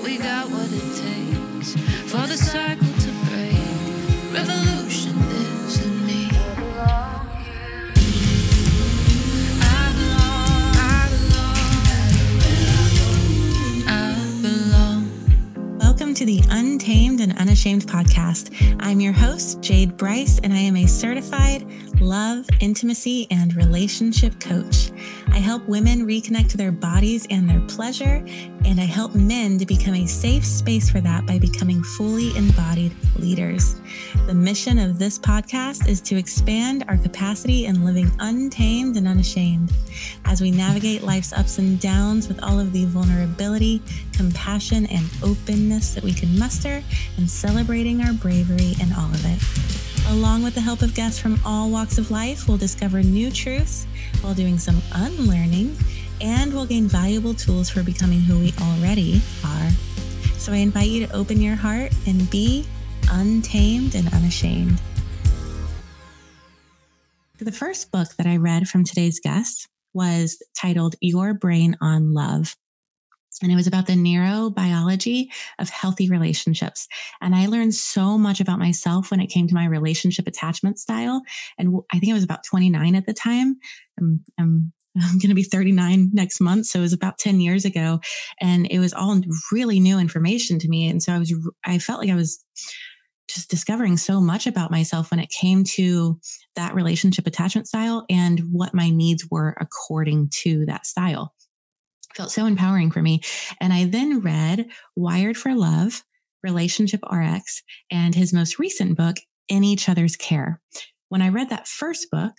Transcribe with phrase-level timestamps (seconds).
[0.00, 1.74] but we got what it takes
[2.10, 3.56] for the cycle to break.
[4.32, 6.28] Revolution lives in me.
[9.62, 10.76] I belong,
[13.86, 15.78] I belong.
[15.78, 18.50] Welcome to the Untamed and Unashamed podcast.
[18.80, 21.66] I'm your host, Jade Bryce, and I am a certified
[22.00, 24.90] love, intimacy, and relationship coach.
[25.28, 28.24] I help women reconnect to their bodies and their pleasure,
[28.64, 32.92] and I help men to become a safe space for that by becoming fully embodied
[33.16, 33.76] leaders.
[34.26, 39.72] The mission of this podcast is to expand our capacity in living untamed and unashamed
[40.24, 43.82] as we navigate life's ups and downs with all of the vulnerability,
[44.12, 46.82] compassion, and openness that we can muster,
[47.16, 49.80] and celebrating our bravery in all of it.
[50.08, 53.86] Along with the help of guests from all walks of life, we'll discover new truths
[54.20, 55.76] while doing some unlearning,
[56.20, 59.70] and we'll gain valuable tools for becoming who we already are.
[60.38, 62.66] So I invite you to open your heart and be
[63.10, 64.80] untamed and unashamed.
[67.38, 72.56] The first book that I read from today's guest was titled Your Brain on Love
[73.42, 76.86] and it was about the neurobiology of healthy relationships.
[77.20, 81.22] And I learned so much about myself when it came to my relationship attachment style.
[81.58, 83.56] And I think I was about 29 at the time.
[83.98, 86.66] I'm, I'm, I'm going to be 39 next month.
[86.66, 88.00] So it was about 10 years ago.
[88.40, 89.20] And it was all
[89.52, 90.88] really new information to me.
[90.88, 92.44] And so I was, I felt like I was
[93.28, 96.18] just discovering so much about myself when it came to
[96.56, 101.32] that relationship attachment style and what my needs were according to that style
[102.14, 103.20] felt so empowering for me.
[103.60, 106.02] And I then read Wired for Love,
[106.42, 109.16] Relationship RX, and his most recent book,
[109.48, 110.60] In Each Other's Care.
[111.08, 112.32] When I read that first book,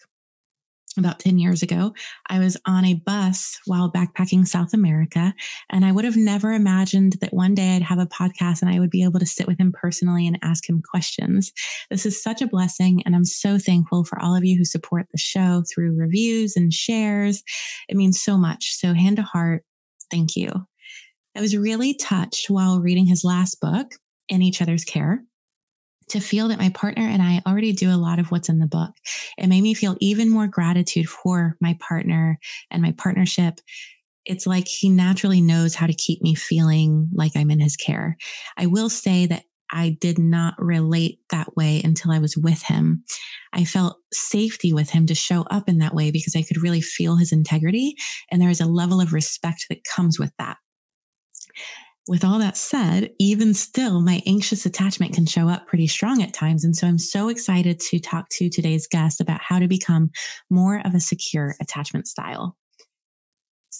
[0.98, 1.94] about 10 years ago,
[2.28, 5.34] I was on a bus while backpacking South America.
[5.70, 8.80] And I would have never imagined that one day I'd have a podcast and I
[8.80, 11.54] would be able to sit with him personally and ask him questions.
[11.90, 13.02] This is such a blessing.
[13.06, 16.74] And I'm so thankful for all of you who support the show through reviews and
[16.74, 17.44] shares.
[17.88, 18.74] It means so much.
[18.74, 19.64] So, hand to heart,
[20.12, 20.52] thank you.
[21.36, 23.94] I was really touched while reading his last book,
[24.28, 25.24] In Each Other's Care,
[26.10, 28.68] to feel that my partner and I already do a lot of what's in the
[28.68, 28.92] book.
[29.38, 32.38] It made me feel even more gratitude for my partner
[32.70, 33.60] and my partnership.
[34.26, 38.18] It's like he naturally knows how to keep me feeling like I'm in his care.
[38.58, 43.04] I will say that I did not relate that way until I was with him.
[43.54, 46.82] I felt safety with him to show up in that way because I could really
[46.82, 47.96] feel his integrity.
[48.32, 50.58] And there is a level of respect that comes with that.
[52.08, 56.34] With all that said, even still, my anxious attachment can show up pretty strong at
[56.34, 56.64] times.
[56.66, 60.10] And so I'm so excited to talk to today's guest about how to become
[60.50, 62.58] more of a secure attachment style.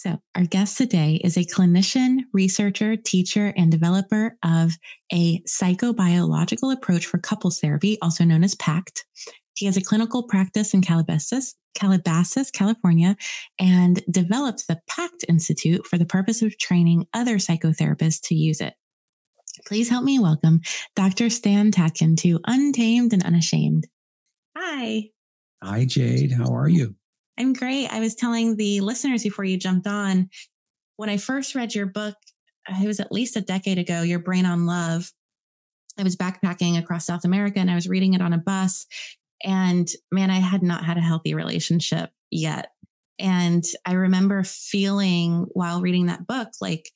[0.02, 4.72] So, our guest today is a clinician, researcher, teacher, and developer of
[5.12, 9.04] a psychobiological approach for couples therapy, also known as PACT.
[9.54, 13.16] He has a clinical practice in Calabasas, Calabasas, California,
[13.60, 18.74] and developed the PACT Institute for the purpose of training other psychotherapists to use it.
[19.68, 20.62] Please help me welcome
[20.96, 21.30] Dr.
[21.30, 23.86] Stan Tatkin to Untamed and Unashamed.
[24.58, 25.10] Hi.
[25.62, 26.32] Hi, Jade.
[26.32, 26.96] How are you?
[27.38, 27.88] I'm great.
[27.88, 30.28] I was telling the listeners before you jumped on,
[30.96, 32.14] when I first read your book,
[32.68, 35.10] it was at least a decade ago, Your Brain on Love.
[35.98, 38.86] I was backpacking across South America and I was reading it on a bus.
[39.42, 42.70] And man, I had not had a healthy relationship yet.
[43.18, 46.90] And I remember feeling while reading that book, like,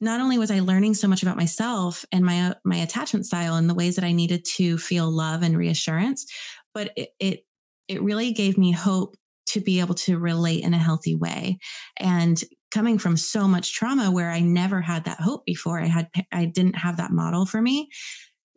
[0.00, 3.70] not only was I learning so much about myself and my my attachment style and
[3.70, 6.26] the ways that I needed to feel love and reassurance,
[6.74, 7.46] but it, it
[7.86, 9.16] it really gave me hope
[9.52, 11.58] to be able to relate in a healthy way.
[11.98, 16.08] And coming from so much trauma where I never had that hope before, I had,
[16.32, 17.88] I didn't have that model for me.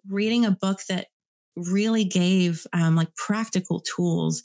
[0.07, 1.07] Reading a book that
[1.55, 4.43] really gave um, like practical tools.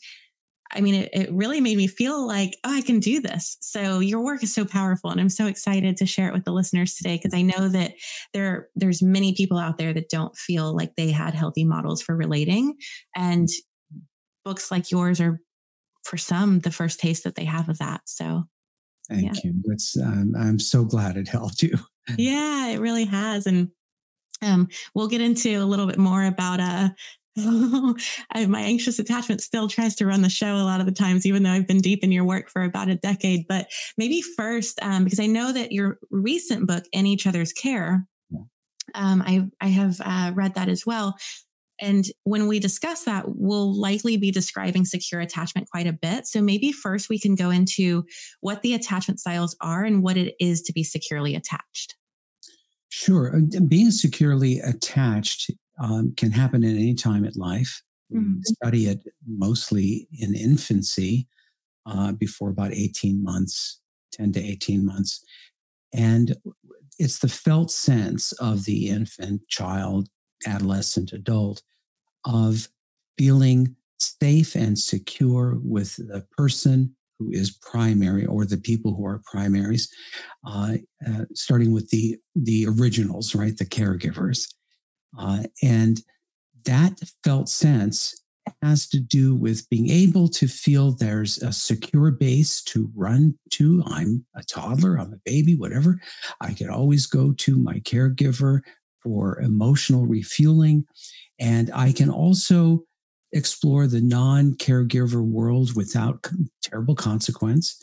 [0.73, 3.57] I mean, it, it really made me feel like, oh, I can do this.
[3.61, 6.53] So your work is so powerful, and I'm so excited to share it with the
[6.53, 7.95] listeners today because I know that
[8.33, 12.17] there there's many people out there that don't feel like they had healthy models for
[12.17, 12.77] relating,
[13.17, 13.49] and
[14.45, 15.41] books like yours are
[16.05, 18.03] for some the first taste that they have of that.
[18.07, 18.45] So
[19.09, 19.41] thank yeah.
[19.45, 19.55] you.
[19.65, 21.79] That's um, I'm so glad it helped you.
[22.17, 23.47] yeah, it really has.
[23.47, 23.71] And
[24.43, 26.89] um, we'll get into a little bit more about uh
[27.37, 31.43] my anxious attachment still tries to run the show a lot of the times, even
[31.43, 33.47] though I've been deep in your work for about a decade.
[33.49, 38.07] But maybe first, um, because I know that your recent book, In Each Other's Care,
[38.95, 41.17] um, I, I have uh, read that as well.
[41.81, 46.27] And when we discuss that, we'll likely be describing secure attachment quite a bit.
[46.27, 48.05] So maybe first we can go into
[48.41, 51.97] what the attachment styles are and what it is to be securely attached.
[52.91, 53.37] Sure.
[53.37, 55.51] Uh, being securely attached
[55.81, 57.83] um, can happen at any time in life.
[58.13, 58.35] Mm-hmm.
[58.37, 61.29] We study it mostly in infancy
[61.87, 63.81] uh, before about 18 months,
[64.13, 65.25] 10 to 18 months.
[65.95, 66.37] And
[66.99, 70.09] it's the felt sense of the infant, child,
[70.47, 71.63] adolescent, adult
[72.25, 72.69] of
[73.19, 79.23] feeling safe and secure with the person who is primary or the people who are
[79.31, 79.91] primaries,
[80.47, 80.75] uh,
[81.07, 84.55] uh, starting with the the originals, right, the caregivers,
[85.19, 86.01] uh, and
[86.65, 88.21] that felt sense
[88.63, 93.83] has to do with being able to feel there's a secure base to run to.
[93.87, 96.01] I'm a toddler, I'm a baby, whatever.
[96.41, 98.61] I can always go to my caregiver
[99.03, 100.85] for emotional refueling.
[101.39, 102.85] And I can also
[103.33, 106.27] explore the non caregiver world without
[106.63, 107.79] terrible consequence,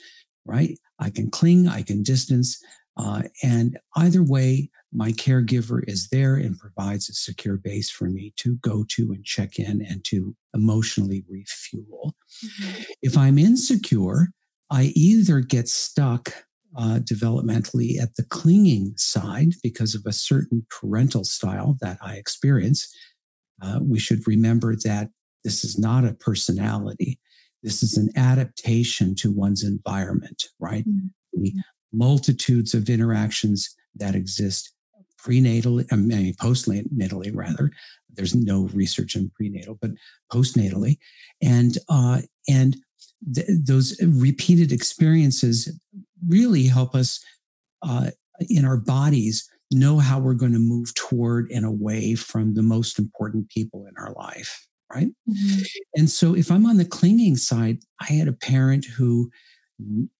[0.46, 0.78] right?
[1.00, 2.62] I can cling, I can distance.
[2.98, 8.34] Uh, and either way, my caregiver is there and provides a secure base for me
[8.38, 12.16] to go to and check in and to emotionally refuel.
[12.44, 12.84] Mm-hmm.
[13.02, 14.30] If I'm insecure,
[14.72, 16.34] I either get stuck
[16.77, 22.94] uh, developmentally at the clinging side because of a certain parental style that I experience.
[23.62, 25.09] Uh, we should remember that
[25.44, 27.19] this is not a personality.
[27.63, 30.88] This is an adaptation to one's environment, right?
[30.88, 31.07] Mm-hmm.
[31.41, 31.53] The
[31.91, 34.71] multitudes of interactions that exist
[35.19, 37.71] prenatally, I mean, postnatally rather.
[38.09, 39.91] There's no research in prenatal, but
[40.31, 40.97] postnatally,
[41.41, 42.77] and uh, and
[43.33, 45.71] th- those repeated experiences
[46.28, 47.24] really help us
[47.81, 48.12] uh,
[48.50, 52.98] in our bodies know how we're going to move toward and away from the most
[52.98, 55.62] important people in our life right mm-hmm.
[55.96, 59.30] and so if i'm on the clinging side i had a parent who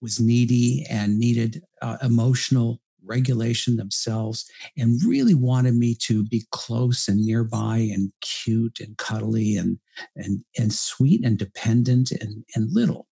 [0.02, 4.46] was needy and needed uh, emotional regulation themselves
[4.78, 9.80] and really wanted me to be close and nearby and cute and cuddly and
[10.16, 13.08] and and sweet and dependent and and little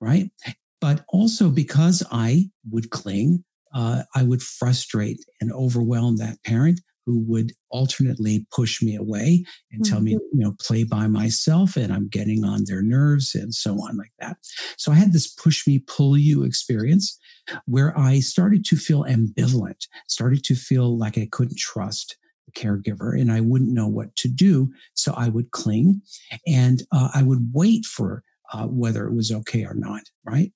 [0.00, 0.30] right
[0.80, 3.44] but also because i would cling
[3.74, 9.42] uh, i would frustrate and overwhelm that parent who would alternately push me away
[9.72, 10.38] and tell me, mm-hmm.
[10.38, 14.12] you know, play by myself and I'm getting on their nerves and so on like
[14.18, 14.36] that.
[14.76, 17.18] So I had this push me, pull you experience
[17.64, 23.18] where I started to feel ambivalent, started to feel like I couldn't trust the caregiver
[23.18, 24.70] and I wouldn't know what to do.
[24.92, 26.02] So I would cling
[26.46, 28.22] and uh, I would wait for
[28.52, 30.52] uh, whether it was okay or not, right?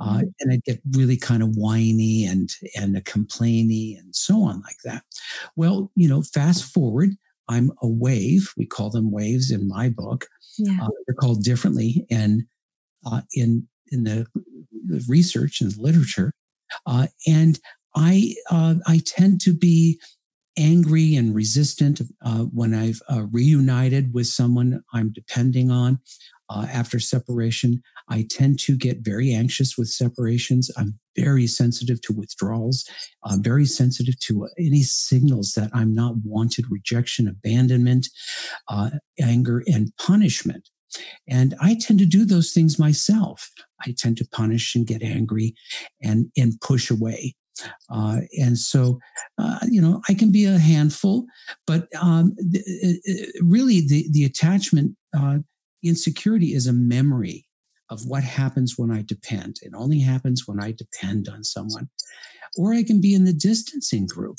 [0.00, 0.16] Uh, mm-hmm.
[0.16, 4.60] Uh, and I'd get really kind of whiny and and a complainy and so on
[4.60, 5.04] like that.
[5.56, 7.10] Well, you know, fast forward,
[7.48, 8.52] I'm a wave.
[8.56, 10.26] We call them waves in my book.
[10.58, 10.78] Yeah.
[10.82, 12.44] Uh, they're called differently, and
[13.06, 14.26] uh, in in the,
[15.08, 16.32] research and literature,
[16.86, 17.58] uh, and
[17.96, 19.98] I I tend to be
[20.56, 26.00] angry and resistant uh, when I've uh, reunited with someone I'm depending on
[26.48, 27.82] uh, after separation.
[28.08, 30.70] I tend to get very anxious with separations.
[30.76, 32.84] I'm very sensitive to withdrawals,
[33.24, 38.08] I'm very sensitive to any signals that I'm not wanted, rejection, abandonment,
[38.68, 40.68] uh, anger, and punishment.
[41.28, 43.50] And I tend to do those things myself.
[43.86, 45.54] I tend to punish and get angry
[46.02, 47.34] and, and push away.
[47.88, 48.98] Uh, and so,
[49.38, 51.26] uh, you know, I can be a handful,
[51.66, 52.98] but um, th-
[53.40, 55.38] really the, the attachment uh,
[55.84, 57.46] insecurity is a memory
[57.90, 59.56] of what happens when I depend.
[59.62, 61.88] It only happens when I depend on someone.
[62.56, 64.36] Or I can be in the distancing group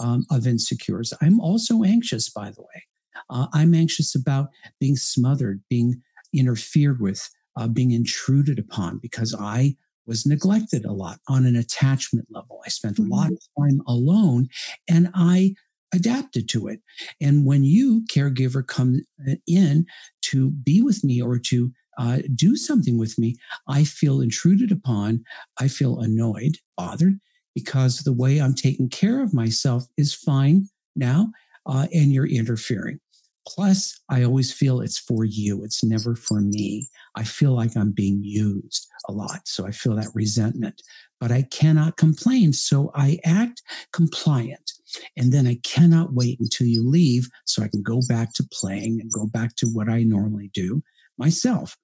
[0.00, 1.12] um, of insecures.
[1.20, 2.84] I'm also anxious, by the way.
[3.30, 4.48] Uh, I'm anxious about
[4.80, 6.02] being smothered, being
[6.32, 9.76] interfered with, uh, being intruded upon because I
[10.06, 12.62] was neglected a lot on an attachment level.
[12.64, 13.62] I spent a lot of mm-hmm.
[13.62, 14.48] time alone
[14.88, 15.54] and I
[15.94, 16.80] adapted to it.
[17.20, 19.86] And when you, caregiver, come uh, in
[20.22, 25.24] to be with me or to uh, do something with me, I feel intruded upon.
[25.60, 27.18] I feel annoyed, bothered,
[27.54, 31.30] because the way I'm taking care of myself is fine now,
[31.66, 33.00] uh, and you're interfering.
[33.46, 35.64] Plus, I always feel it's for you.
[35.64, 36.88] It's never for me.
[37.16, 39.48] I feel like I'm being used a lot.
[39.48, 40.82] So I feel that resentment,
[41.20, 42.52] but I cannot complain.
[42.52, 44.72] So I act compliant.
[45.16, 49.00] And then I cannot wait until you leave so I can go back to playing
[49.00, 50.82] and go back to what I normally do
[51.18, 51.76] myself.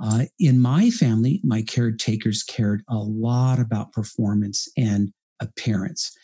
[0.00, 6.16] Uh, in my family, my caretakers cared a lot about performance and appearance.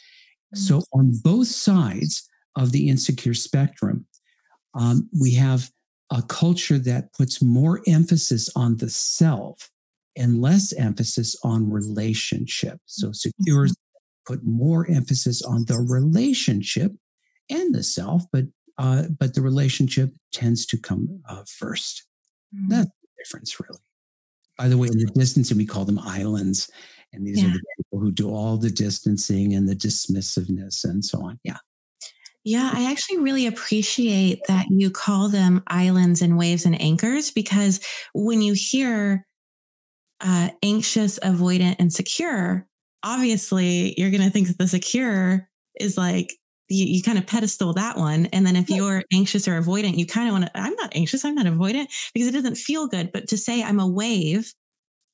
[0.55, 0.61] Mm-hmm.
[0.61, 4.07] So, on both sides of the insecure spectrum,
[4.75, 5.71] um, we have
[6.11, 9.71] a culture that puts more emphasis on the self
[10.17, 12.79] and less emphasis on relationship.
[12.87, 14.33] So, secure, mm-hmm.
[14.33, 16.93] put more emphasis on the relationship
[17.51, 18.45] and the self, but
[18.79, 22.05] uh, but the relationship tends to come uh, first.
[22.55, 22.69] Mm-hmm.
[22.69, 23.81] That's the difference, really.
[24.59, 26.71] By the way, in the distancing, we call them islands,
[27.13, 27.49] and these yeah.
[27.49, 31.39] are the people who do all the distancing and the dismissiveness and so on.
[31.45, 31.59] Yeah.
[32.47, 37.81] Yeah, I actually really appreciate that you call them islands and waves and anchors because
[38.13, 39.27] when you hear
[40.25, 42.67] uh, anxious, avoidant, and secure,
[43.05, 46.33] obviously you're going to think that the secure is like
[46.69, 48.27] you, you kind of pedestal that one.
[48.27, 51.25] And then if you're anxious or avoidant, you kind of want to, I'm not anxious,
[51.25, 53.13] I'm not avoidant because it doesn't feel good.
[53.13, 54.51] But to say I'm a wave,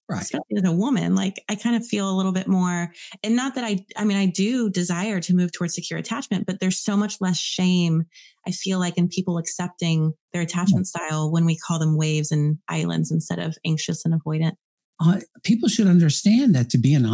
[0.08, 0.22] right.
[0.22, 2.92] especially as a woman, like I kind of feel a little bit more,
[3.24, 6.60] and not that I, I mean, I do desire to move towards secure attachment, but
[6.60, 8.04] there's so much less shame,
[8.46, 12.58] I feel like, in people accepting their attachment style when we call them waves and
[12.68, 14.52] islands instead of anxious and avoidant
[15.00, 17.06] uh, people should understand that to be an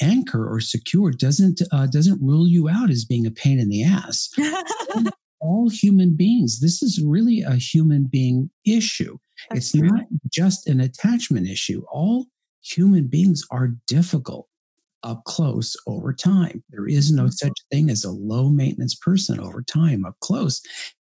[0.00, 3.82] anchor or secure doesn't uh, doesn't rule you out as being a pain in the
[3.82, 4.28] ass.
[5.40, 9.16] All human beings, this is really a human being issue.
[9.48, 9.88] That's it's true.
[9.88, 11.82] not just an attachment issue.
[11.90, 12.26] All
[12.62, 14.48] human beings are difficult
[15.02, 16.62] up close over time.
[16.68, 17.30] There is no mm-hmm.
[17.30, 20.60] such thing as a low maintenance person over time up close.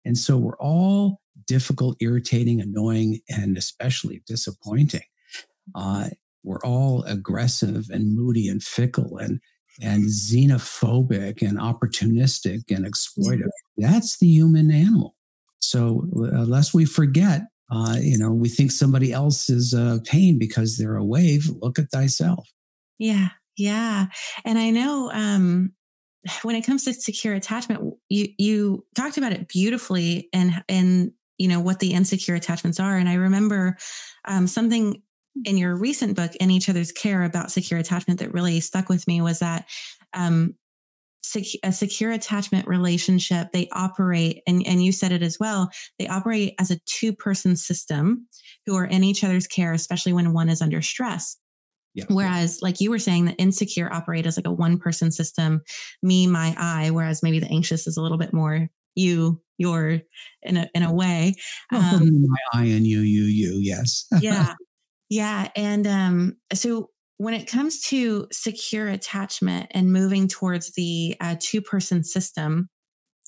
[0.07, 5.03] And so we're all difficult, irritating, annoying, and especially disappointing.
[5.75, 6.09] Uh,
[6.45, 9.41] we're all aggressive and moody and fickle and
[9.81, 13.49] and xenophobic and opportunistic and exploitive.
[13.77, 15.17] That's the human animal.
[15.61, 20.77] So unless we forget, uh, you know, we think somebody else is a pain because
[20.77, 21.49] they're a wave.
[21.63, 22.51] Look at thyself.
[22.99, 24.07] Yeah, yeah,
[24.45, 25.73] and I know um,
[26.43, 31.49] when it comes to secure attachment, you you talked about it beautifully, and and you
[31.49, 32.97] know what the insecure attachments are.
[32.97, 33.79] And I remember
[34.27, 35.03] um, something
[35.45, 39.07] in your recent book, In Each Other's Care, about secure attachment that really stuck with
[39.07, 39.67] me was that
[40.15, 40.55] um,
[41.23, 46.07] sec- a secure attachment relationship, they operate, and, and you said it as well, they
[46.07, 48.27] operate as a two person system
[48.67, 51.37] who are in each other's care, especially when one is under stress.
[51.95, 52.05] Yeah.
[52.09, 55.61] Whereas, like you were saying, the insecure operate as like a one person system,
[56.03, 60.01] me, my, I, whereas maybe the anxious is a little bit more you, your,
[60.43, 61.35] in a, in a way.
[61.73, 64.07] Um, my I and you, you, you, yes.
[64.21, 64.55] yeah.
[65.13, 65.51] Yeah.
[65.55, 66.89] And um, so
[67.19, 72.71] when it comes to secure attachment and moving towards the uh, two person system,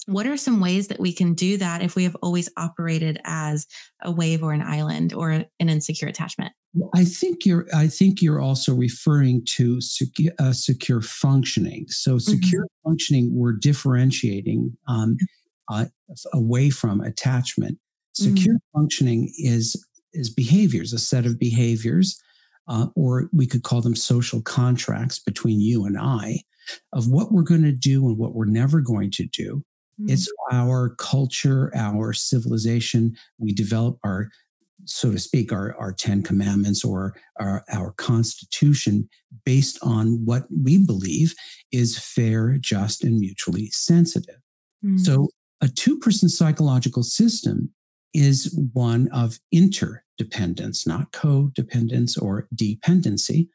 [0.06, 3.66] what are some ways that we can do that if we have always operated as
[4.02, 6.54] a wave or an island or an insecure attachment?
[6.94, 7.66] I think you're.
[7.74, 11.84] I think you're also referring to secure, uh, secure functioning.
[11.88, 12.88] So, secure mm-hmm.
[12.88, 15.16] functioning, we're differentiating um,
[15.70, 15.84] uh,
[16.32, 17.78] away from attachment.
[18.14, 18.78] Secure mm-hmm.
[18.80, 19.76] functioning is
[20.14, 22.20] is behaviors, a set of behaviors,
[22.68, 26.42] uh, or we could call them social contracts between you and I
[26.92, 29.64] of what we're going to do and what we're never going to do.
[30.00, 30.12] Mm-hmm.
[30.12, 33.14] It's our culture, our civilization.
[33.38, 34.30] We develop our,
[34.86, 39.08] so to speak, our, our 10 commandments or our, our constitution
[39.44, 41.34] based on what we believe
[41.70, 44.40] is fair, just, and mutually sensitive.
[44.84, 44.98] Mm-hmm.
[44.98, 45.28] So
[45.60, 47.72] a two person psychological system
[48.12, 49.38] is one of
[50.18, 53.48] interdependence, not codependence or dependency.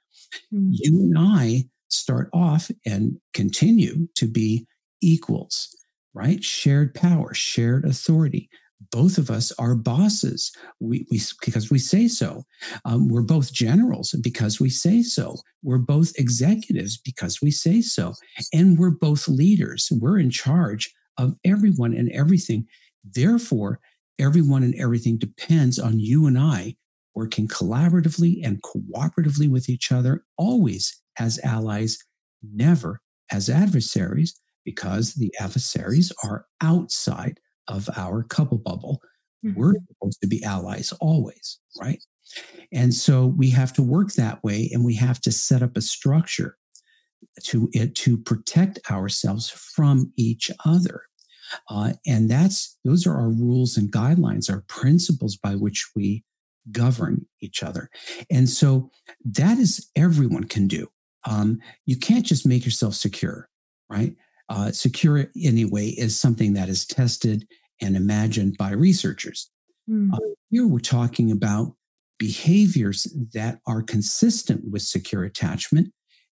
[0.53, 0.69] Mm-hmm.
[0.71, 4.67] You and I start off and continue to be
[5.01, 5.75] equals,
[6.13, 6.43] right?
[6.43, 8.49] Shared power, shared authority.
[8.91, 12.45] Both of us are bosses we, we, because we say so.
[12.85, 15.35] Um, we're both generals because we say so.
[15.63, 18.13] We're both executives because we say so.
[18.53, 19.89] And we're both leaders.
[19.91, 22.67] We're in charge of everyone and everything.
[23.03, 23.79] Therefore,
[24.19, 26.75] everyone and everything depends on you and I
[27.15, 31.97] working collaboratively and cooperatively with each other, always as allies,
[32.41, 39.01] never as adversaries, because the adversaries are outside of our couple bubble.
[39.45, 39.59] Mm-hmm.
[39.59, 42.03] We're supposed to be allies always, right?
[42.71, 45.81] And so we have to work that way and we have to set up a
[45.81, 46.55] structure
[47.43, 51.01] to it to protect ourselves from each other.
[51.69, 56.23] Uh, and that's those are our rules and guidelines, our principles by which we
[56.71, 57.89] govern each other.
[58.29, 58.89] And so
[59.25, 60.87] that is everyone can do.
[61.25, 63.49] Um, you can't just make yourself secure,
[63.89, 64.15] right?
[64.49, 67.47] Uh, secure anyway is something that is tested
[67.81, 69.49] and imagined by researchers.
[69.89, 70.13] Mm.
[70.13, 70.17] Uh,
[70.49, 71.75] here we're talking about
[72.17, 73.03] behaviors
[73.33, 75.91] that are consistent with secure attachment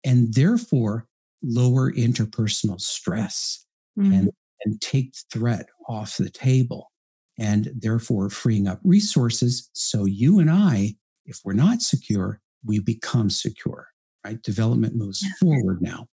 [0.05, 1.07] and therefore
[1.43, 3.65] lower interpersonal stress
[3.99, 4.13] mm.
[4.13, 4.31] and
[4.65, 6.91] and take threat off the table
[7.39, 9.71] and therefore freeing up resources.
[9.73, 13.89] So you and I, if we're not secure, we become secure,
[14.25, 14.43] right?
[14.43, 16.07] Development moves forward now.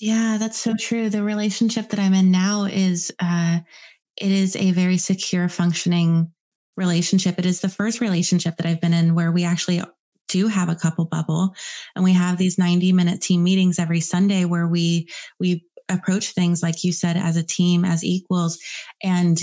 [0.00, 1.10] Yeah, that's so true.
[1.10, 3.60] The relationship that I'm in now is uh
[4.16, 6.32] it is a very secure functioning
[6.76, 7.38] relationship.
[7.38, 9.82] It is the first relationship that I've been in where we actually
[10.28, 11.54] do have a couple bubble
[11.94, 15.08] and we have these 90 minute team meetings every Sunday where we
[15.40, 18.58] we approach things like you said as a team as equals
[19.02, 19.38] and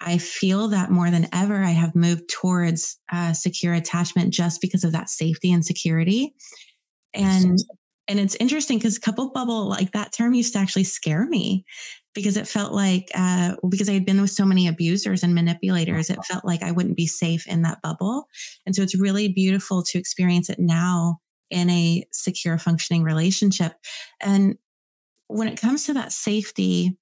[0.00, 4.84] I feel that more than ever, I have moved towards uh, secure attachment just because
[4.84, 6.34] of that safety and security.
[7.14, 7.58] And
[8.08, 11.64] and it's interesting because couple bubble, like that term used to actually scare me
[12.14, 16.10] because it felt like uh, because I had been with so many abusers and manipulators,
[16.10, 18.28] it felt like I wouldn't be safe in that bubble.
[18.64, 21.18] And so it's really beautiful to experience it now
[21.50, 23.72] in a secure, functioning relationship.
[24.20, 24.56] And
[25.28, 26.96] when it comes to that safety,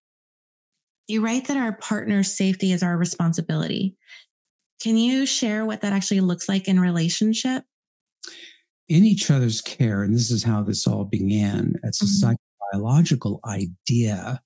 [1.08, 3.96] you write that our partner's safety is our responsibility.
[4.82, 7.64] Can you share what that actually looks like in relationship?
[8.88, 12.34] In each other's care, and this is how this all began, it's a mm-hmm.
[12.76, 14.42] psychobiological idea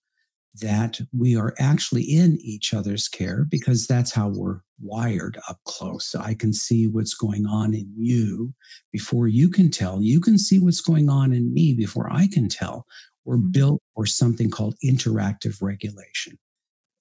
[0.61, 6.15] that we are actually in each other's care because that's how we're wired up close.
[6.15, 8.55] I can see what's going on in you
[8.93, 10.03] before you can tell.
[10.03, 12.87] You can see what's going on in me before I can tell.
[13.29, 13.51] We're mm-hmm.
[13.51, 16.39] built for something called interactive regulation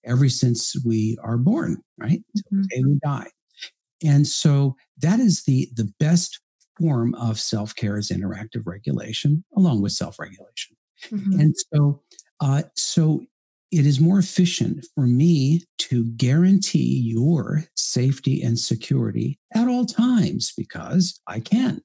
[0.05, 2.22] ever since we are born, right?
[2.53, 2.88] Mm-hmm.
[2.88, 3.29] We die.
[4.03, 6.41] And so that is the, the best
[6.77, 10.75] form of self care is interactive regulation, along with self regulation.
[11.12, 11.39] Mm-hmm.
[11.39, 12.01] And so,
[12.41, 13.22] uh, so
[13.72, 20.53] it is more efficient for me to guarantee your safety and security at all times
[20.57, 21.81] because I can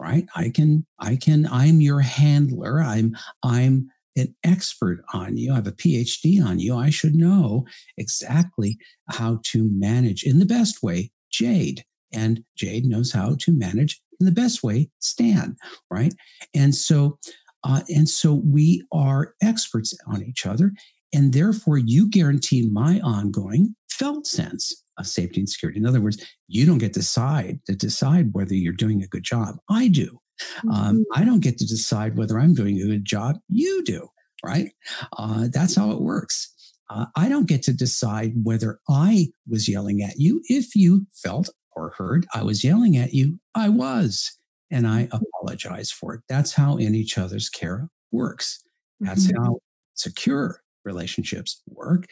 [0.00, 5.52] right i can i can i'm your handler i'm i'm an expert on you.
[5.52, 6.76] I have a PhD on you.
[6.76, 8.78] I should know exactly
[9.10, 11.84] how to manage in the best way Jade.
[12.12, 15.56] And Jade knows how to manage in the best way Stan,
[15.90, 16.14] right?
[16.54, 17.18] And so,
[17.62, 20.72] uh, and so we are experts on each other.
[21.12, 25.78] And therefore, you guarantee my ongoing felt sense of safety and security.
[25.78, 29.24] In other words, you don't get to decide to decide whether you're doing a good
[29.24, 29.56] job.
[29.68, 30.18] I do.
[30.64, 30.70] Um, mm-hmm.
[30.70, 33.38] Um, I don't get to decide whether I'm doing a good job.
[33.48, 34.08] You do,
[34.44, 34.70] right?
[35.16, 36.52] Uh, that's how it works.
[36.88, 40.40] Uh, I don't get to decide whether I was yelling at you.
[40.48, 44.36] If you felt or heard I was yelling at you, I was.
[44.70, 45.16] And I mm-hmm.
[45.16, 46.20] apologize for it.
[46.28, 48.62] That's how in each other's care works.
[49.00, 49.42] That's mm-hmm.
[49.42, 49.58] how
[49.94, 52.06] secure relationships work.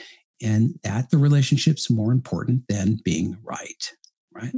[0.45, 3.93] And that the relationship's more important than being right.
[4.33, 4.55] Right.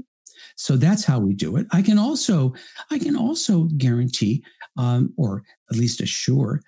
[0.56, 1.66] So that's how we do it.
[1.72, 2.54] I can also,
[2.90, 4.42] I can also guarantee,
[4.76, 6.60] um, or at least assure,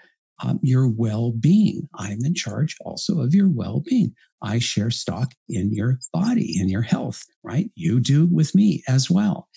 [0.42, 1.88] um, your well-being.
[1.96, 4.14] I'm in charge also of your well-being.
[4.40, 7.24] I share stock in your body, in your health.
[7.42, 7.70] Right?
[7.74, 9.48] You do with me as well.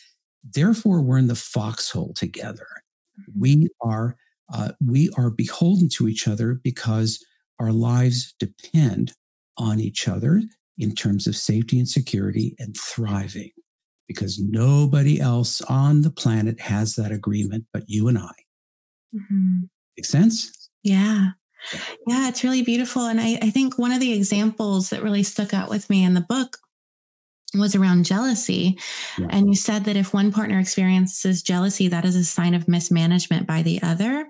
[0.43, 2.67] Therefore, we're in the foxhole together.
[3.37, 4.15] We are
[4.53, 7.23] uh, we are beholden to each other because
[7.59, 9.13] our lives depend
[9.57, 10.41] on each other
[10.77, 13.51] in terms of safety and security and thriving
[14.07, 18.31] because nobody else on the planet has that agreement but you and I.
[19.15, 19.59] Mm-hmm.
[19.97, 20.69] Make sense?
[20.83, 21.29] Yeah.
[22.07, 23.05] Yeah, it's really beautiful.
[23.05, 26.15] And I, I think one of the examples that really stuck out with me in
[26.15, 26.57] the book
[27.53, 28.79] was around jealousy.
[29.17, 29.27] Yeah.
[29.29, 33.45] And you said that if one partner experiences jealousy, that is a sign of mismanagement
[33.45, 34.27] by the other.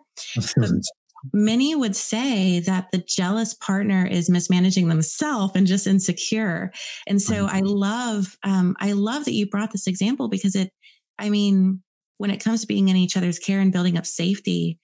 [1.34, 6.72] Many would say that the jealous partner is mismanaging themselves and just insecure.
[7.08, 10.72] And so I love, um, I love that you brought this example because it,
[11.20, 11.84] I mean,
[12.18, 14.80] when it comes to being in each other's care and building up safety,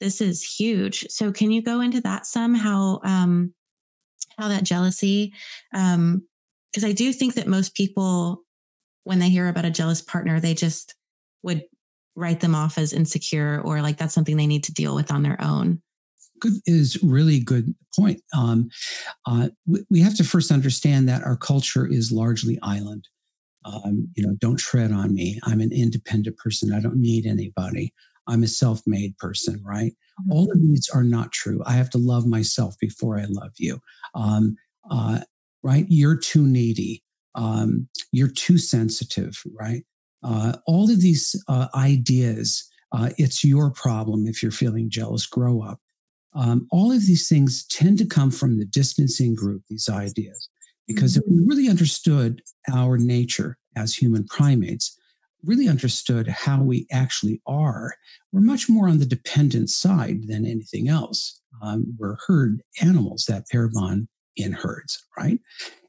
[0.00, 1.06] this is huge.
[1.08, 3.54] So can you go into that some how, um,
[4.38, 5.32] how that jealousy,
[5.74, 6.22] um,
[6.70, 8.44] because I do think that most people,
[9.04, 10.94] when they hear about a jealous partner, they just
[11.42, 11.64] would
[12.18, 15.22] write them off as insecure or like that's something they need to deal with on
[15.22, 15.80] their own.
[16.40, 18.20] Good is really good point.
[18.36, 18.68] Um,
[19.26, 23.08] uh, we, we, have to first understand that our culture is largely island.
[23.64, 25.40] Um, you know don't tread on me.
[25.44, 26.72] I'm an independent person.
[26.72, 27.92] I don't need anybody.
[28.26, 29.92] I'm a self-made person right?
[30.20, 30.32] Mm-hmm.
[30.32, 31.62] all of these are not true.
[31.66, 33.80] I have to love myself before i love you.
[34.14, 34.56] Um,
[34.90, 35.20] uh,
[35.62, 35.86] right?
[35.88, 37.02] You're too needy.
[37.34, 39.84] Um, you're too sensitive right
[40.22, 45.62] uh, all of these uh, ideas, uh, it's your problem if you're feeling jealous, grow
[45.62, 45.80] up.
[46.34, 50.48] Um, all of these things tend to come from the distancing group, these ideas.
[50.86, 51.48] Because if we mm-hmm.
[51.48, 54.96] really understood our nature as human primates,
[55.44, 57.94] really understood how we actually are,
[58.32, 61.40] we're much more on the dependent side than anything else.
[61.62, 65.38] Um, we're herd animals that pair bond in herds, right?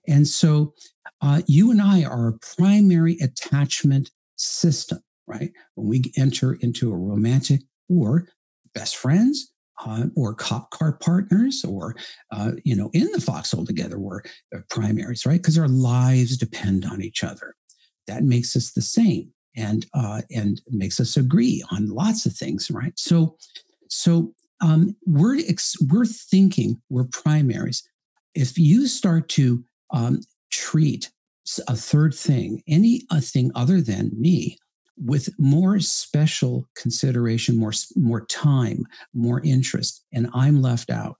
[0.07, 0.73] And so
[1.21, 5.51] uh, you and I are a primary attachment system, right?
[5.75, 8.27] When we enter into a romantic or
[8.73, 9.51] best friends,
[9.85, 11.95] uh, or cop car partners or
[12.31, 14.21] uh, you know in the foxhole together we're
[14.69, 15.41] primaries right?
[15.41, 17.55] Because our lives depend on each other.
[18.07, 22.69] That makes us the same and uh, and makes us agree on lots of things
[22.69, 22.97] right?
[22.97, 23.37] So
[23.89, 27.83] so um, we're ex- we're thinking we're primaries.
[28.35, 30.21] If you start to um,
[30.51, 31.09] treat
[31.67, 34.57] a third thing any thing other than me
[34.99, 41.15] with more special consideration, more, more time, more interest, and I'm left out,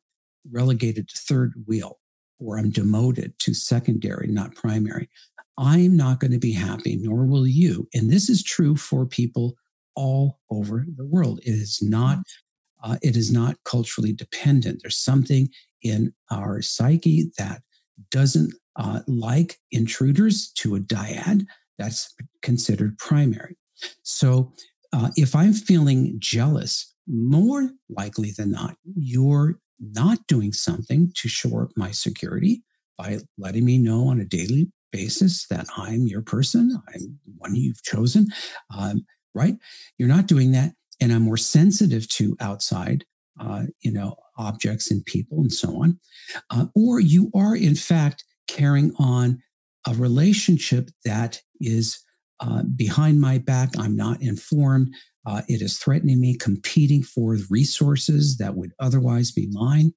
[0.52, 2.00] relegated to third wheel,
[2.40, 5.10] or I'm demoted to secondary, not primary,
[5.58, 7.88] I'm not going to be happy, nor will you.
[7.94, 9.56] And this is true for people
[9.96, 11.40] all over the world.
[11.44, 12.20] It is not.
[12.82, 14.80] Uh, it is not culturally dependent.
[14.82, 15.50] There's something
[15.82, 17.62] in our psyche that
[18.10, 21.46] doesn't uh, like intruders to a dyad.
[21.78, 23.58] That's considered primary.
[24.04, 24.54] So
[24.92, 31.64] uh, if I'm feeling jealous, more likely than not, you're not doing something to shore
[31.64, 32.64] up my security
[32.98, 37.84] by letting me know on a daily basis that I'm your person, I'm one you've
[37.84, 38.28] chosen,
[38.76, 39.56] um, right?
[39.98, 43.06] You're not doing that, and I'm more sensitive to outside,
[43.40, 46.00] uh, you know, objects and people and so on.
[46.50, 49.42] Uh, or you are in fact carrying on
[49.88, 52.04] a relationship that is
[52.40, 53.70] uh, behind my back.
[53.78, 54.94] I'm not informed.
[55.26, 59.94] Uh, it is threatening me, competing for resources that would otherwise be mine,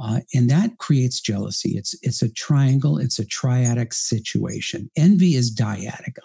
[0.00, 1.70] uh, and that creates jealousy.
[1.76, 2.98] It's it's a triangle.
[2.98, 4.90] It's a triadic situation.
[4.96, 6.16] Envy is dyadic.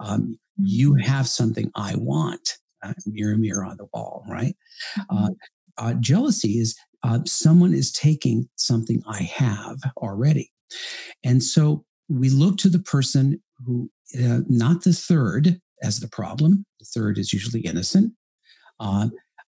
[0.00, 1.08] Um, you mm-hmm.
[1.08, 2.58] have something I want.
[2.82, 4.56] Uh, mirror, mirror on the wall, right?
[5.08, 5.30] Uh,
[5.78, 6.00] mm-hmm.
[6.00, 6.76] jealousy is
[7.26, 10.52] someone is taking something I have already,
[11.24, 16.64] and so we look to the person who uh, not the third as the problem.
[16.80, 18.12] The third is usually innocent.
[18.78, 19.08] Uh,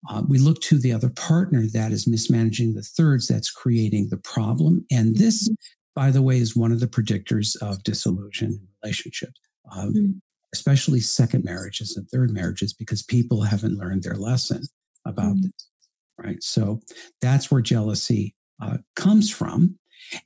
[0.09, 4.17] uh, we look to the other partner that is mismanaging the thirds that's creating the
[4.17, 4.85] problem.
[4.91, 5.53] And this, mm-hmm.
[5.95, 9.39] by the way, is one of the predictors of disillusion in relationships,
[9.71, 10.11] um, mm-hmm.
[10.53, 14.63] especially second marriages and third marriages, because people haven't learned their lesson
[15.05, 15.43] about mm-hmm.
[15.43, 15.67] this.
[16.17, 16.43] Right.
[16.43, 16.81] So
[17.21, 19.79] that's where jealousy uh, comes from.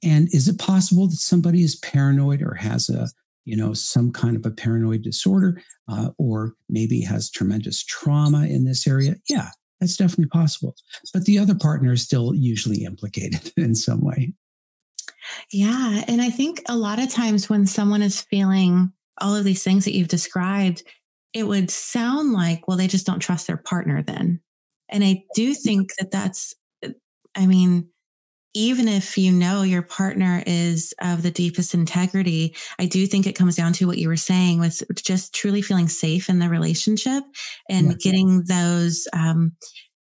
[0.03, 3.09] And is it possible that somebody is paranoid or has a
[3.47, 8.65] you know, some kind of a paranoid disorder, uh, or maybe has tremendous trauma in
[8.65, 9.47] this area, yeah,
[9.79, 10.75] that's definitely possible.
[11.13, 14.33] But the other partner is still usually implicated in some way.
[15.49, 16.03] Yeah.
[16.09, 19.85] And I think a lot of times when someone is feeling all of these things
[19.85, 20.83] that you've described,
[21.31, 24.41] it would sound like, well, they just don't trust their partner then.
[24.89, 26.53] And I do think that that's,
[27.33, 27.87] I mean,
[28.57, 33.35] even if you know your partner is of the deepest integrity, I do think it
[33.35, 37.23] comes down to what you were saying with just truly feeling safe in the relationship
[37.69, 39.07] and getting those.
[39.13, 39.51] Um,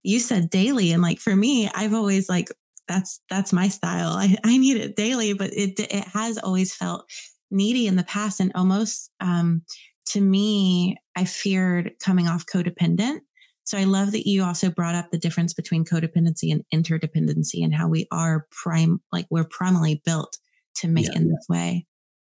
[0.03, 2.47] you said daily, and like for me, I've always like
[2.87, 4.11] that's that's my style.
[4.11, 7.09] I, I need it daily, but it it has always felt
[7.51, 9.63] needy in the past, and almost um,
[10.11, 13.19] to me, I feared coming off codependent
[13.65, 17.73] so I love that you also brought up the difference between codependency and interdependency and
[17.73, 20.37] how we are prime, like we're primarily built
[20.75, 21.17] to mate yeah.
[21.17, 21.85] in this way.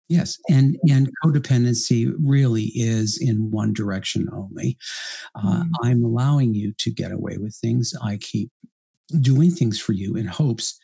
[0.09, 4.77] Yes, and and codependency really is in one direction only.
[5.35, 5.69] Uh, mm.
[5.83, 7.93] I'm allowing you to get away with things.
[8.01, 8.49] I keep
[9.19, 10.79] doing things for you in hopes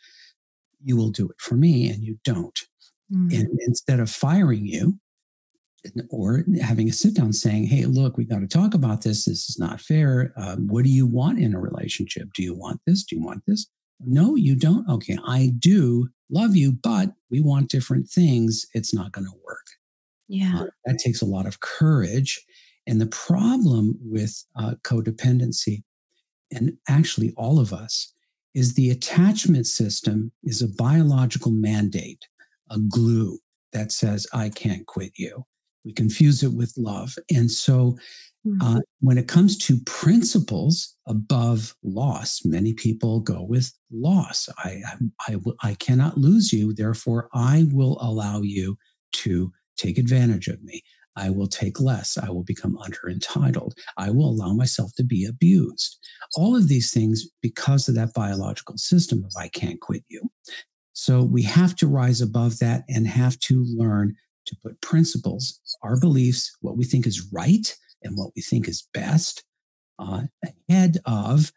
[0.84, 2.58] you will do it for me, and you don't.
[3.10, 3.34] Mm.
[3.34, 4.98] And instead of firing you,
[6.10, 9.24] or having a sit down saying, Hey, look, we got to talk about this.
[9.24, 10.32] This is not fair.
[10.36, 12.28] Um, what do you want in a relationship?
[12.34, 13.04] Do you want this?
[13.04, 13.66] Do you want this?
[14.00, 14.88] No, you don't.
[14.88, 18.66] Okay, I do love you, but we want different things.
[18.74, 19.66] It's not going to work.
[20.28, 20.62] Yeah.
[20.62, 22.44] Uh, that takes a lot of courage.
[22.86, 25.84] And the problem with uh, codependency,
[26.52, 28.12] and actually all of us,
[28.54, 32.26] is the attachment system is a biological mandate,
[32.70, 33.38] a glue
[33.72, 35.44] that says, I can't quit you.
[35.84, 37.14] We confuse it with love.
[37.34, 37.98] And so
[38.46, 38.78] uh, mm-hmm.
[39.00, 44.48] when it comes to principles above loss, many people go with loss.
[44.58, 44.82] I,
[45.26, 46.74] I, I, I cannot lose you.
[46.74, 48.76] Therefore, I will allow you
[49.12, 50.82] to take advantage of me.
[51.16, 52.18] I will take less.
[52.18, 53.74] I will become under entitled.
[53.96, 55.98] I will allow myself to be abused.
[56.36, 60.30] All of these things because of that biological system of I can't quit you.
[60.92, 64.16] So we have to rise above that and have to learn
[64.46, 68.88] to put principles, our beliefs, what we think is right and what we think is
[68.92, 69.44] best
[69.98, 70.22] uh,
[70.68, 71.52] ahead of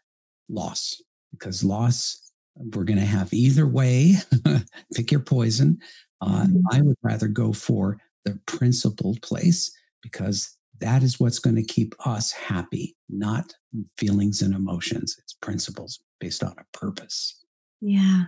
[0.48, 1.02] loss.
[1.30, 4.16] Because loss, we're going to have either way,
[4.94, 5.78] pick your poison.
[6.20, 6.58] Uh, mm-hmm.
[6.72, 9.70] I would rather go for the principled place
[10.02, 13.54] because that is what's going to keep us happy, not
[13.96, 15.16] feelings and emotions.
[15.18, 16.00] It's principles.
[16.20, 17.44] based on a purpose.
[17.80, 18.24] Yeah.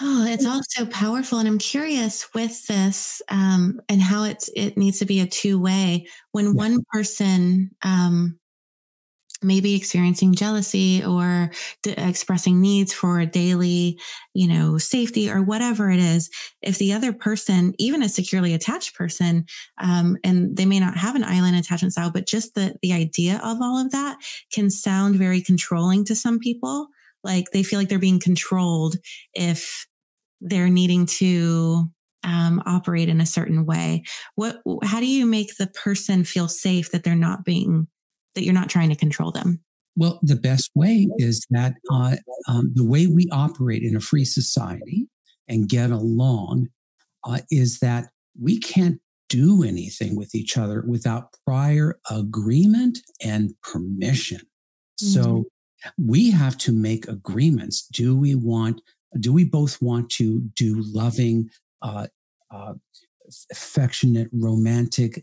[0.00, 1.38] Oh, it's all so powerful.
[1.38, 5.58] And I'm curious with this um, and how it's it needs to be a two
[5.60, 6.06] way.
[6.32, 8.38] When one person um,
[9.40, 11.50] maybe experiencing jealousy or
[11.84, 13.96] d- expressing needs for daily,
[14.34, 16.28] you know, safety or whatever it is,
[16.60, 19.46] if the other person, even a securely attached person,
[19.80, 23.36] um, and they may not have an island attachment style, but just the the idea
[23.44, 24.16] of all of that
[24.52, 26.88] can sound very controlling to some people.
[27.24, 28.96] Like they feel like they're being controlled
[29.34, 29.86] if
[30.40, 31.84] they're needing to
[32.24, 34.04] um, operate in a certain way.
[34.34, 34.60] What?
[34.84, 37.88] How do you make the person feel safe that they're not being
[38.34, 39.60] that you're not trying to control them?
[39.96, 44.24] Well, the best way is that uh, um, the way we operate in a free
[44.24, 45.08] society
[45.48, 46.68] and get along
[47.24, 54.40] uh, is that we can't do anything with each other without prior agreement and permission.
[55.02, 55.06] Mm-hmm.
[55.06, 55.44] So
[55.96, 57.86] we have to make agreements.
[57.86, 58.80] Do we want,
[59.18, 61.50] do we both want to do loving,
[61.82, 62.08] uh,
[62.50, 62.74] uh
[63.52, 65.22] affectionate, romantic,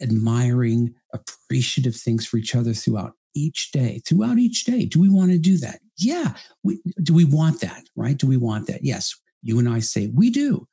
[0.00, 4.86] admiring, appreciative things for each other throughout each day, throughout each day.
[4.86, 5.80] Do we want to do that?
[5.96, 6.34] Yeah.
[6.64, 7.84] We, do we want that?
[7.96, 8.16] Right?
[8.16, 8.84] Do we want that?
[8.84, 9.14] Yes.
[9.42, 10.66] You and I say we do.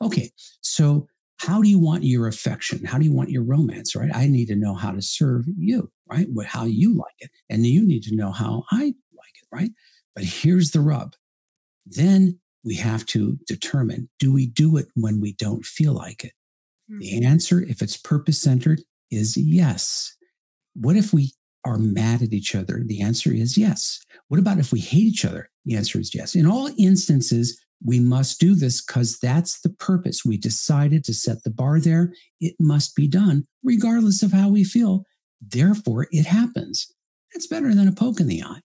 [0.00, 0.30] Okay.
[0.60, 1.08] So,
[1.46, 2.84] how do you want your affection?
[2.84, 3.96] How do you want your romance?
[3.96, 4.10] Right?
[4.14, 6.26] I need to know how to serve you, right?
[6.46, 7.30] How you like it.
[7.50, 9.70] And you need to know how I like it, right?
[10.14, 11.14] But here's the rub.
[11.84, 16.32] Then we have to determine do we do it when we don't feel like it?
[16.88, 17.26] The mm-hmm.
[17.26, 20.14] answer, if it's purpose centered, is yes.
[20.74, 21.32] What if we
[21.64, 22.82] are mad at each other?
[22.84, 24.00] The answer is yes.
[24.28, 25.50] What about if we hate each other?
[25.64, 26.34] The answer is yes.
[26.34, 30.24] In all instances, we must do this because that's the purpose.
[30.24, 32.12] We decided to set the bar there.
[32.40, 35.04] It must be done regardless of how we feel.
[35.40, 36.92] Therefore, it happens.
[37.32, 38.60] That's better than a poke in the eye.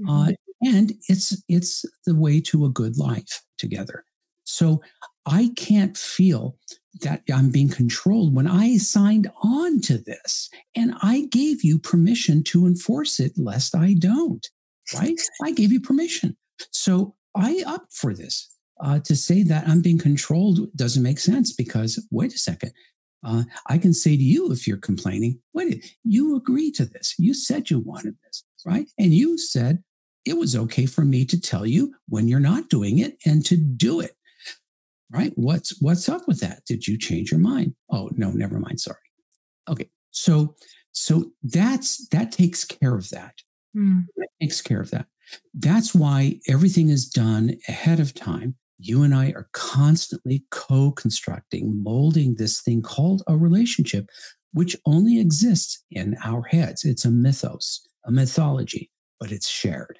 [0.00, 0.10] Mm-hmm.
[0.10, 4.04] Uh, and it's it's the way to a good life together.
[4.44, 4.80] So
[5.26, 6.56] I can't feel
[7.02, 12.42] that I'm being controlled when I signed on to this and I gave you permission
[12.44, 14.46] to enforce it lest I don't,
[14.94, 15.20] right?
[15.42, 16.36] I gave you permission.
[16.70, 18.52] So I up for this.
[18.78, 22.72] Uh, to say that I'm being controlled doesn't make sense because wait a second.
[23.24, 27.14] Uh, I can say to you if you're complaining, wait, you agree to this.
[27.18, 28.86] You said you wanted this, right?
[28.98, 29.82] And you said
[30.26, 33.56] it was okay for me to tell you when you're not doing it and to
[33.56, 34.12] do it
[35.10, 35.32] right?
[35.36, 36.64] What's what's up with that?
[36.66, 37.74] Did you change your mind?
[37.90, 38.80] Oh no, never mind.
[38.80, 38.98] Sorry.
[39.68, 40.54] Okay, so
[40.92, 43.34] so that's that takes care of that.
[43.76, 44.06] Mm.
[44.16, 45.06] That takes care of that.
[45.54, 48.56] That's why everything is done ahead of time.
[48.78, 54.10] You and I are constantly co-constructing, molding this thing called a relationship,
[54.52, 56.84] which only exists in our heads.
[56.84, 59.98] It's a mythos, a mythology, but it's shared.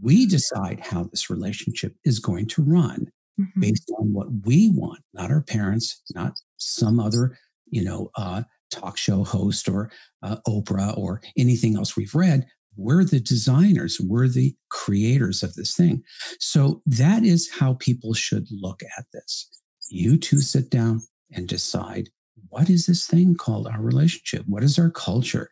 [0.00, 3.08] We decide how this relationship is going to run
[3.40, 3.60] mm-hmm.
[3.60, 8.96] based on what we want, not our parents, not some other, you know, uh, talk
[8.96, 9.90] show host or
[10.22, 12.46] uh, Oprah or anything else we've read.
[12.78, 16.04] We're the designers, we're the creators of this thing.
[16.38, 19.50] So that is how people should look at this.
[19.90, 22.08] You two sit down and decide
[22.50, 24.44] what is this thing called our relationship?
[24.46, 25.50] What is our culture?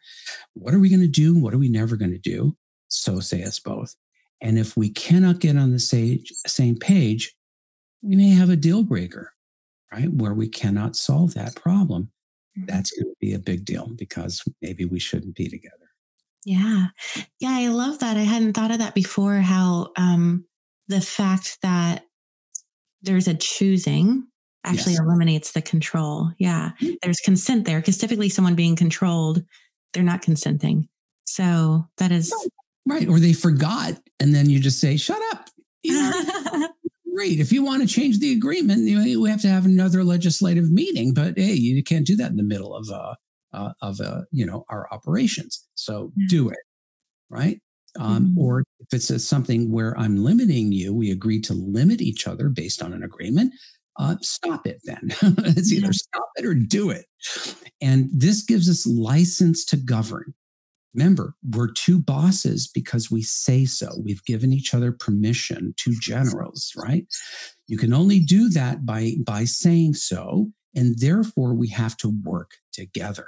[0.55, 1.39] What are we going to do?
[1.39, 2.57] What are we never going to do?
[2.89, 3.97] So say us both.
[4.41, 5.81] And if we cannot get on the
[6.47, 7.35] same page,
[8.03, 9.33] we may have a deal breaker,
[9.93, 10.13] right?
[10.13, 12.11] Where we cannot solve that problem.
[12.57, 12.67] Mm-hmm.
[12.67, 15.86] That's going to be a big deal because maybe we shouldn't be together.
[16.47, 16.87] Yeah.
[17.41, 17.51] Yeah.
[17.51, 18.17] I love that.
[18.17, 20.45] I hadn't thought of that before how um,
[20.87, 22.05] the fact that
[23.03, 24.29] there's a choosing
[24.65, 25.01] actually yes.
[25.01, 26.31] eliminates the control.
[26.39, 26.71] Yeah.
[26.81, 26.95] Mm-hmm.
[27.03, 29.43] There's consent there because typically someone being controlled,
[29.93, 30.89] they're not consenting.
[31.25, 32.33] So that is.
[32.87, 33.09] Right.
[33.09, 33.95] Or they forgot.
[34.21, 35.49] And then you just say, shut up.
[35.83, 36.69] You know,
[37.17, 37.41] great.
[37.41, 40.71] If you want to change the agreement, you know, we have to have another legislative
[40.71, 41.13] meeting.
[41.13, 43.17] But hey, you can't do that in the middle of uh,
[43.57, 45.67] uh of uh, you know our operations.
[45.75, 46.27] So mm-hmm.
[46.29, 46.59] do it,
[47.31, 47.61] right?
[47.99, 48.39] Um, mm-hmm.
[48.39, 52.49] Or if it's a, something where I'm limiting you, we agree to limit each other
[52.49, 53.55] based on an agreement.
[53.99, 55.01] Uh, stop it then.
[55.39, 57.07] it's either stop it or do it.
[57.81, 60.35] And this gives us license to govern.
[60.95, 64.01] Remember, we're two bosses because we say so.
[64.03, 67.07] We've given each other permission, two generals, right?
[67.67, 72.53] You can only do that by by saying so, and therefore we have to work
[72.73, 73.27] together,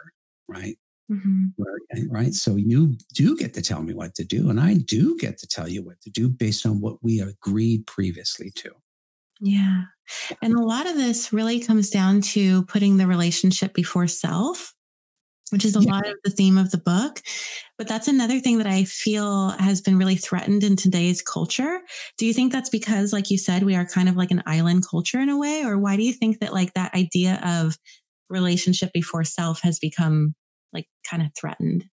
[0.49, 0.77] right?
[1.11, 2.11] Mm-hmm.
[2.11, 2.35] Right.
[2.35, 5.47] So you do get to tell me what to do, and I do get to
[5.47, 8.71] tell you what to do based on what we agreed previously to.
[9.41, 9.85] Yeah.
[10.43, 14.75] And a lot of this really comes down to putting the relationship before self
[15.51, 15.93] which is a yeah.
[15.93, 17.21] lot of the theme of the book.
[17.77, 21.81] But that's another thing that I feel has been really threatened in today's culture.
[22.17, 24.85] Do you think that's because, like you said, we are kind of like an island
[24.89, 25.63] culture in a way?
[25.65, 27.79] Or why do you think that, like, that idea of
[28.29, 30.35] relationship before self has become
[30.73, 31.85] like kind of threatened?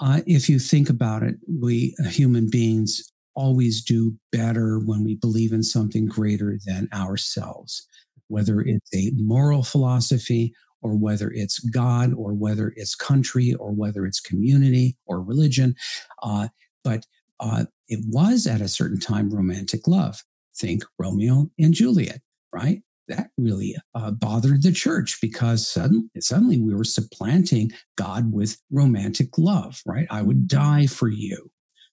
[0.00, 5.14] Uh, if you think about it, we uh, human beings always do better when we
[5.14, 7.86] believe in something greater than ourselves,
[8.28, 14.04] whether it's a moral philosophy or whether it's God or whether it's country or whether
[14.04, 15.76] it's community or religion.
[16.22, 16.48] Uh,
[16.84, 17.06] but
[17.40, 20.24] uh, it was at a certain time romantic love.
[20.54, 22.20] Think Romeo and Juliet,
[22.52, 22.82] right?
[23.08, 29.36] That really uh, bothered the church because suddenly, suddenly we were supplanting God with romantic
[29.38, 30.06] love, right?
[30.10, 31.50] I would die for you.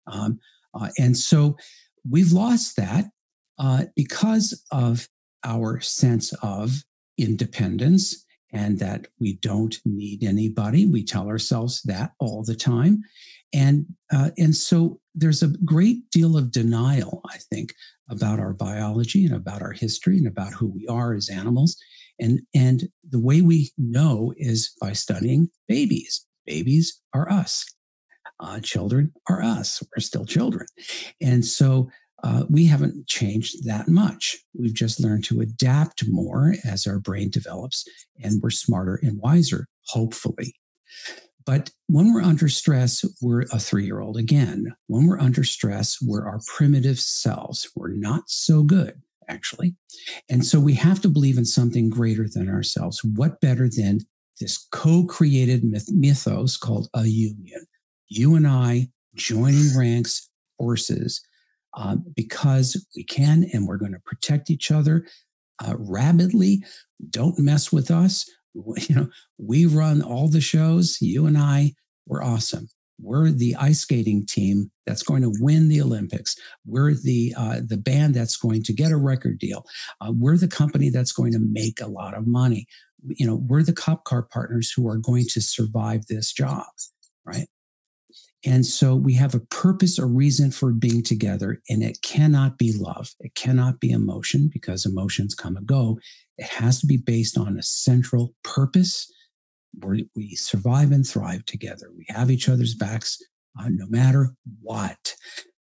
[0.07, 0.39] Um,
[0.73, 1.57] uh, and so
[2.09, 3.05] we've lost that
[3.57, 5.07] uh, because of
[5.43, 6.83] our sense of
[7.17, 10.85] independence and that we don't need anybody.
[10.85, 13.03] We tell ourselves that all the time.
[13.53, 17.73] And, uh, and so there's a great deal of denial, I think,
[18.09, 21.77] about our biology and about our history and about who we are as animals.
[22.19, 26.25] And, and the way we know is by studying babies.
[26.45, 27.65] Babies are us.
[28.39, 29.83] Uh, children are us.
[29.95, 30.65] We're still children.
[31.21, 31.89] And so
[32.23, 34.37] uh, we haven't changed that much.
[34.57, 37.85] We've just learned to adapt more as our brain develops
[38.21, 40.55] and we're smarter and wiser, hopefully.
[41.49, 44.75] But when we're under stress, we're a three year old again.
[44.85, 47.67] When we're under stress, we're our primitive selves.
[47.75, 49.75] We're not so good, actually.
[50.29, 53.01] And so we have to believe in something greater than ourselves.
[53.03, 54.01] What better than
[54.39, 57.65] this co created myth- mythos called a union?
[58.09, 61.19] You and I joining ranks, forces
[61.73, 65.03] uh, because we can and we're going to protect each other
[65.65, 66.63] uh, rabidly.
[67.09, 68.29] Don't mess with us.
[68.55, 70.97] You know, we run all the shows.
[71.01, 71.73] You and I,
[72.07, 72.67] we're awesome.
[73.01, 76.35] We're the ice skating team that's going to win the Olympics.
[76.65, 79.65] We're the uh, the band that's going to get a record deal.
[80.01, 82.65] Uh, we're the company that's going to make a lot of money.
[83.07, 86.65] You know, we're the cop car partners who are going to survive this job,
[87.25, 87.47] right?
[88.45, 92.73] And so we have a purpose, a reason for being together, and it cannot be
[92.73, 93.13] love.
[93.19, 95.99] It cannot be emotion because emotions come and go.
[96.39, 99.11] It has to be based on a central purpose
[99.73, 101.91] where we survive and thrive together.
[101.95, 103.21] We have each other's backs
[103.59, 105.15] uh, no matter what,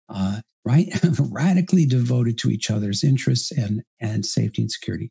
[0.08, 0.88] uh, right?
[1.18, 5.10] Radically devoted to each other's interests and, and safety and security.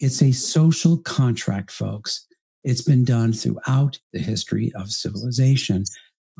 [0.00, 2.26] It's a social contract, folks.
[2.64, 5.84] It's been done throughout the history of civilization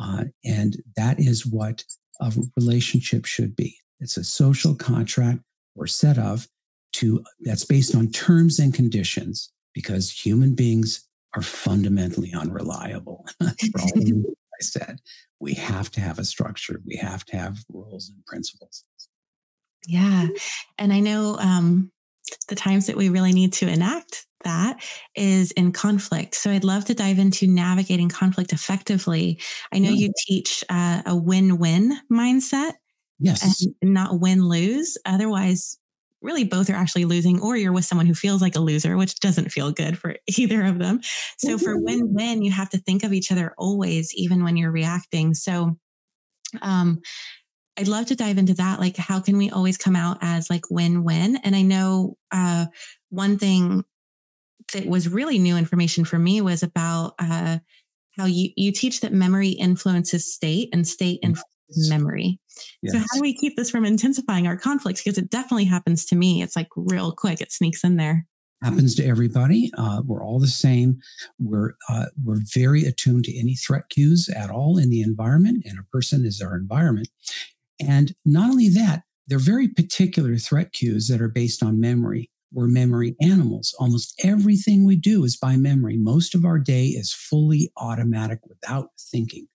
[0.01, 1.85] uh, and that is what
[2.21, 3.77] a relationship should be.
[4.01, 5.41] It's a social contract
[5.77, 6.47] or set of
[6.93, 13.27] to that's based on terms and conditions because human beings are fundamentally unreliable.
[13.43, 13.55] I
[14.61, 15.01] said,
[15.41, 16.81] we have to have a structure.
[16.87, 18.85] We have to have rules and principles.
[19.89, 20.29] Yeah,
[20.79, 21.91] and I know um,
[22.49, 24.83] the times that we really need to enact that
[25.15, 26.35] is in conflict.
[26.35, 29.41] So I'd love to dive into navigating conflict effectively.
[29.73, 30.07] I know yeah.
[30.07, 32.73] you teach uh, a win win mindset.
[33.19, 33.65] Yes.
[33.81, 34.99] And not win lose.
[35.07, 35.79] Otherwise,
[36.23, 39.21] really both are actually losing, or you're with someone who feels like a loser, which
[39.21, 41.01] doesn't feel good for either of them.
[41.39, 41.85] So for mm-hmm.
[41.85, 45.35] win win, you have to think of each other always, even when you're reacting.
[45.35, 45.77] So,
[46.61, 47.01] um,
[47.79, 48.81] I'd love to dive into that.
[48.81, 51.37] Like, how can we always come out as like win win?
[51.37, 52.67] And I know uh,
[53.09, 53.85] one thing
[54.73, 57.59] that was really new information for me was about uh,
[58.17, 61.52] how you, you teach that memory influences state and state influences yes.
[61.77, 62.39] Memory.
[62.83, 62.93] Yes.
[62.93, 65.03] So how do we keep this from intensifying our conflicts?
[65.03, 66.43] Because it definitely happens to me.
[66.43, 67.41] It's like real quick.
[67.41, 68.27] It sneaks in there.
[68.63, 69.73] Happens to everybody.
[69.77, 71.01] Uh, we're all the same.
[71.37, 75.81] We're uh, we're very attuned to any threat cues at all in the environment, and
[75.81, 77.09] a person is our environment.
[77.81, 82.31] And not only that, they're very particular threat cues that are based on memory.
[82.53, 83.75] We're memory animals.
[83.81, 85.97] Almost everything we do is by memory.
[85.97, 89.49] Most of our day is fully automatic without thinking.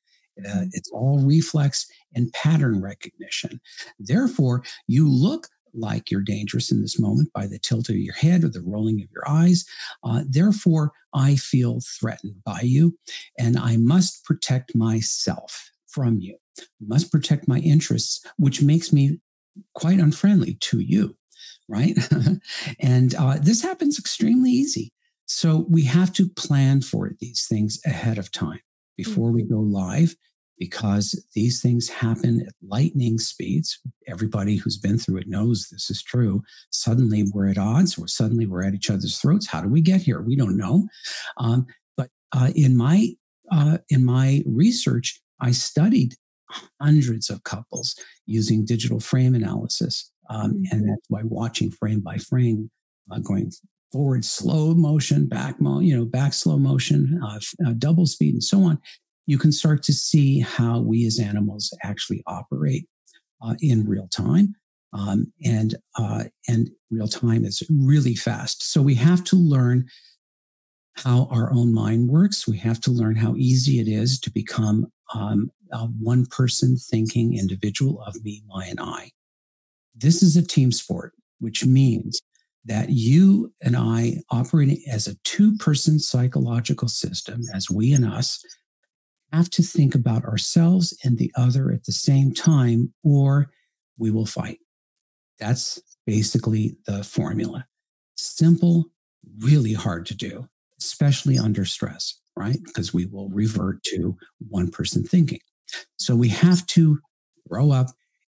[0.45, 0.67] Uh, mm-hmm.
[0.73, 3.59] it's all reflex and pattern recognition.
[3.99, 8.43] Therefore, you look like you're dangerous in this moment by the tilt of your head
[8.43, 9.65] or the rolling of your eyes.
[10.03, 12.97] Uh, therefore, I feel threatened by you,
[13.37, 16.37] and I must protect myself from you.
[16.59, 19.19] I must protect my interests, which makes me
[19.73, 21.15] quite unfriendly to you
[21.67, 21.97] right?
[22.79, 24.93] and uh, this happens extremely easy.
[25.25, 28.61] So we have to plan for these things ahead of time
[28.97, 30.15] before we go live
[30.57, 33.79] because these things happen at lightning speeds.
[34.07, 36.41] Everybody who's been through it knows this is true.
[36.71, 39.47] Suddenly we're at odds, or suddenly we're at each other's throats.
[39.47, 40.21] How do we get here?
[40.21, 40.87] We don't know.
[41.37, 43.09] Um, but uh, in my
[43.51, 46.15] uh, in my research, I studied
[46.81, 47.95] hundreds of couples
[48.25, 50.11] using digital frame analysis.
[50.29, 50.63] Um, mm-hmm.
[50.71, 52.69] And that's by watching frame by frame,
[53.11, 53.51] uh, going
[53.91, 58.43] forward slow motion, back, mo- you know, back slow motion, uh, uh, double speed, and
[58.43, 58.79] so on.
[59.25, 62.87] You can start to see how we as animals actually operate
[63.41, 64.55] uh, in real time.
[64.93, 68.63] Um, and uh, and real time is really fast.
[68.71, 69.85] So we have to learn
[70.95, 72.47] how our own mind works.
[72.47, 77.37] We have to learn how easy it is to become um, a one person thinking
[77.37, 79.11] individual of me, my, and I.
[79.95, 82.21] This is a team sport, which means
[82.65, 88.43] that you and I operating as a two person psychological system, as we and us,
[89.31, 93.49] have to think about ourselves and the other at the same time, or
[93.97, 94.59] we will fight.
[95.39, 97.65] That's basically the formula.
[98.15, 98.85] Simple,
[99.39, 100.47] really hard to do,
[100.79, 102.57] especially under stress, right?
[102.65, 104.17] Because we will revert to
[104.49, 105.39] one person thinking.
[105.97, 106.99] So we have to
[107.47, 107.87] grow up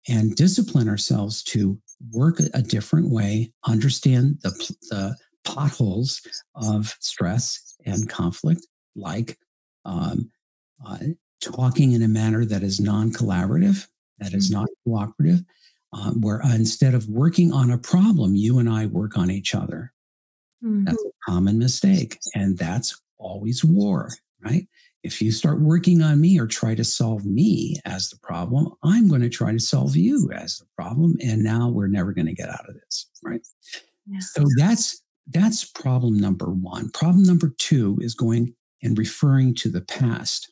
[0.07, 1.79] and discipline ourselves to
[2.11, 4.49] work a different way, understand the,
[4.89, 6.21] the potholes
[6.55, 9.37] of stress and conflict, like
[9.85, 10.31] um,
[10.85, 10.97] uh,
[11.41, 13.87] talking in a manner that is non collaborative,
[14.19, 14.61] that is mm-hmm.
[14.61, 15.43] not cooperative,
[15.93, 19.53] um, where uh, instead of working on a problem, you and I work on each
[19.53, 19.93] other.
[20.63, 20.85] Mm-hmm.
[20.85, 22.19] That's a common mistake.
[22.33, 24.09] And that's always war,
[24.43, 24.67] right?
[25.03, 29.09] If you start working on me or try to solve me as the problem, I'm
[29.09, 31.17] going to try to solve you as the problem.
[31.21, 33.41] And now we're never going to get out of this, right?
[34.07, 34.19] Yeah.
[34.19, 36.89] So that's that's problem number one.
[36.91, 40.51] Problem number two is going and referring to the past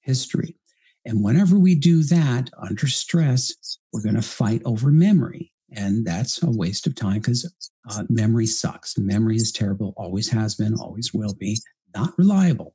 [0.00, 0.56] history.
[1.04, 5.52] And whenever we do that under stress, we're going to fight over memory.
[5.72, 7.50] And that's a waste of time because
[7.90, 8.96] uh, memory sucks.
[8.98, 11.58] Memory is terrible, always has been, always will be,
[11.94, 12.74] not reliable.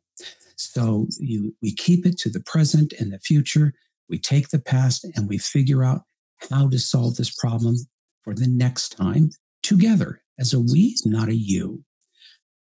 [0.58, 3.74] So you, we keep it to the present and the future.
[4.10, 6.02] We take the past and we figure out
[6.50, 7.76] how to solve this problem
[8.24, 9.30] for the next time
[9.64, 11.84] together as a we, not a you.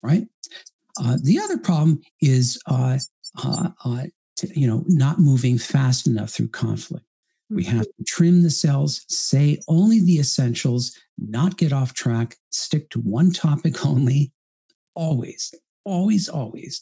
[0.01, 0.27] Right?
[0.99, 2.97] Uh, the other problem is uh,
[3.43, 4.03] uh, uh
[4.37, 7.05] to, you know, not moving fast enough through conflict.
[7.49, 8.03] We have mm-hmm.
[8.03, 13.31] to trim the cells, say only the essentials, not get off track, stick to one
[13.31, 14.31] topic only,
[14.95, 16.81] always, always, always,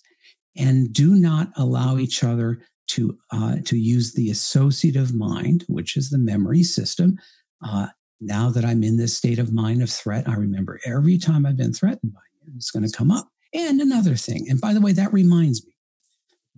[0.58, 6.10] and do not allow each other to uh, to use the associative mind, which is
[6.10, 7.18] the memory system.
[7.64, 7.88] Uh,
[8.20, 11.58] now that I'm in this state of mind of threat, I remember every time I've
[11.58, 13.30] been threatened by it, it's going to come up.
[13.54, 15.74] And another thing, and by the way, that reminds me,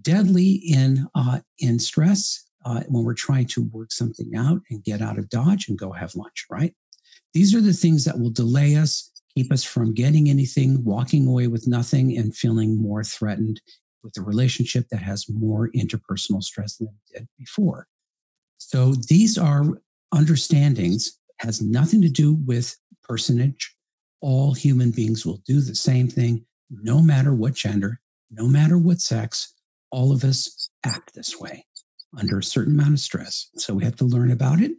[0.02, 5.02] deadly in uh, in stress uh, when we're trying to work something out and get
[5.02, 6.46] out of dodge and go have lunch.
[6.50, 6.74] Right?
[7.34, 11.48] These are the things that will delay us, keep us from getting anything, walking away
[11.48, 13.62] with nothing, and feeling more threatened
[14.04, 17.88] with a relationship that has more interpersonal stress than it did before.
[18.58, 19.64] So these are
[20.14, 23.76] understandings has nothing to do with personage.
[24.22, 29.00] All human beings will do the same thing, no matter what gender, no matter what
[29.00, 29.54] sex,
[29.92, 31.66] all of us act this way
[32.18, 33.50] under a certain amount of stress.
[33.58, 34.72] So we have to learn about it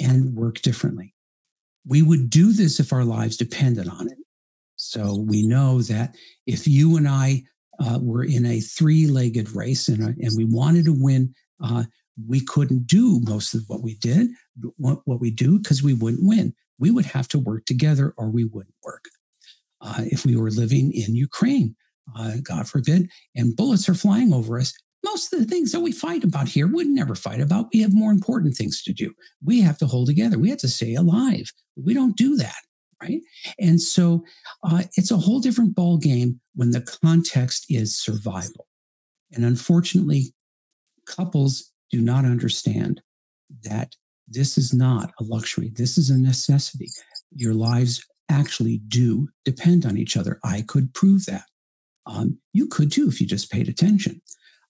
[0.00, 1.13] and work differently.
[1.86, 4.18] We would do this if our lives depended on it.
[4.76, 6.14] So we know that
[6.46, 7.42] if you and I
[7.78, 11.84] uh, were in a three legged race and, uh, and we wanted to win, uh,
[12.28, 14.28] we couldn't do most of what we did,
[14.76, 16.54] what, what we do, because we wouldn't win.
[16.78, 19.04] We would have to work together or we wouldn't work.
[19.80, 21.76] Uh, if we were living in Ukraine,
[22.16, 24.72] uh, God forbid, and bullets are flying over us,
[25.04, 27.68] most of the things that we fight about here we'd never fight about.
[27.72, 29.14] We have more important things to do.
[29.44, 30.38] We have to hold together.
[30.38, 31.52] We have to stay alive.
[31.76, 32.62] We don't do that,
[33.02, 33.20] right?
[33.58, 34.24] And so
[34.62, 38.66] uh, it's a whole different ball game when the context is survival.
[39.32, 40.34] And unfortunately,
[41.06, 43.02] couples do not understand
[43.62, 43.94] that
[44.26, 45.70] this is not a luxury.
[45.76, 46.88] This is a necessity.
[47.34, 50.40] Your lives actually do depend on each other.
[50.42, 51.44] I could prove that.
[52.06, 54.20] Um, you could too if you just paid attention.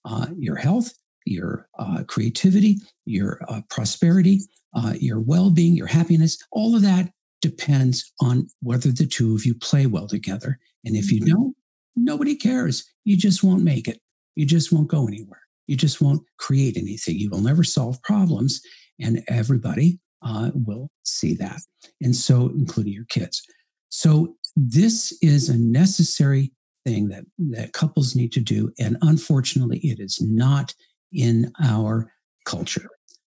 [0.05, 0.93] Uh, your health,
[1.25, 4.41] your uh, creativity, your uh, prosperity,
[4.75, 9.45] uh, your well being, your happiness, all of that depends on whether the two of
[9.45, 10.59] you play well together.
[10.83, 11.33] And if you mm-hmm.
[11.33, 11.55] don't,
[11.95, 12.91] nobody cares.
[13.03, 13.99] You just won't make it.
[14.35, 15.41] You just won't go anywhere.
[15.67, 17.17] You just won't create anything.
[17.17, 18.61] You will never solve problems.
[18.99, 21.59] And everybody uh, will see that.
[22.01, 23.41] And so, including your kids.
[23.89, 26.51] So, this is a necessary
[26.85, 28.71] thing that, that couples need to do.
[28.79, 30.73] And unfortunately, it is not
[31.11, 32.11] in our
[32.45, 32.89] culture.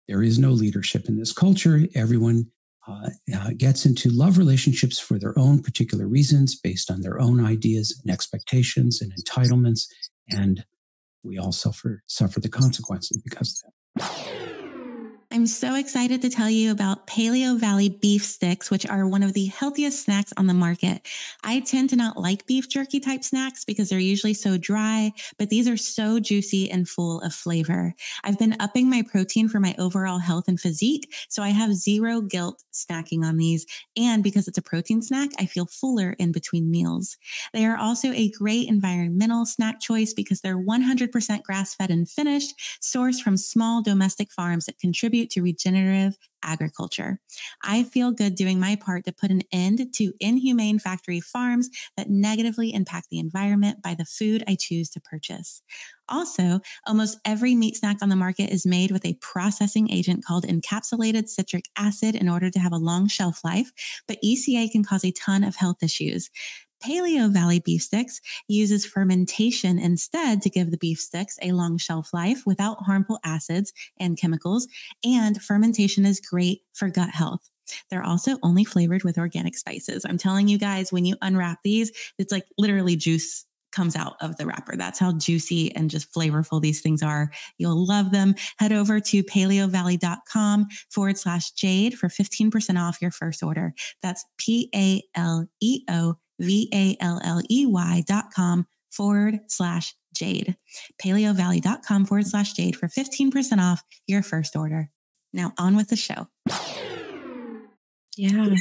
[0.09, 1.86] There is no leadership in this culture.
[1.94, 2.46] Everyone
[2.88, 7.44] uh, uh, gets into love relationships for their own particular reasons, based on their own
[7.44, 9.86] ideas and expectations and entitlements.
[10.30, 10.64] And
[11.22, 14.59] we all suffer suffer the consequences because of that.
[15.33, 19.47] I'm so excited to tell you about Paleovalley beef sticks, which are one of the
[19.47, 21.07] healthiest snacks on the market.
[21.45, 25.49] I tend to not like beef jerky type snacks because they're usually so dry, but
[25.49, 27.95] these are so juicy and full of flavor.
[28.24, 32.20] I've been upping my protein for my overall health and physique, so I have zero
[32.22, 33.66] guilt snacking on these.
[33.97, 37.16] And because it's a protein snack, I feel fuller in between meals.
[37.53, 42.59] They are also a great environmental snack choice because they're 100% grass fed and finished,
[42.83, 47.20] sourced from small domestic farms that contribute contribute to regenerative agriculture.
[47.62, 52.08] I feel good doing my part to put an end to inhumane factory farms that
[52.08, 55.62] negatively impact the environment by the food I choose to purchase.
[56.08, 60.46] Also, almost every meat snack on the market is made with a processing agent called
[60.46, 63.70] encapsulated citric acid in order to have a long shelf life,
[64.08, 66.30] but ECA can cause a ton of health issues.
[66.85, 72.43] Paleovalley beef sticks uses fermentation instead to give the beef sticks a long shelf life
[72.47, 74.68] without harmful acids and chemicals.
[75.05, 77.51] And fermentation is great for gut health.
[77.91, 80.05] They're also only flavored with organic spices.
[80.05, 84.37] I'm telling you guys, when you unwrap these, it's like literally juice comes out of
[84.37, 84.76] the wrapper.
[84.76, 87.31] That's how juicy and just flavorful these things are.
[87.59, 88.35] You'll love them.
[88.59, 93.74] Head over to paleovalley.com forward slash jade for 15% off your first order.
[94.03, 100.57] That's P A L E O V-A-L-L-E-Y dot com forward slash jade.
[101.03, 104.91] dot com forward slash jade for 15% off your first order.
[105.32, 106.26] Now on with the show.
[108.16, 108.55] Yeah.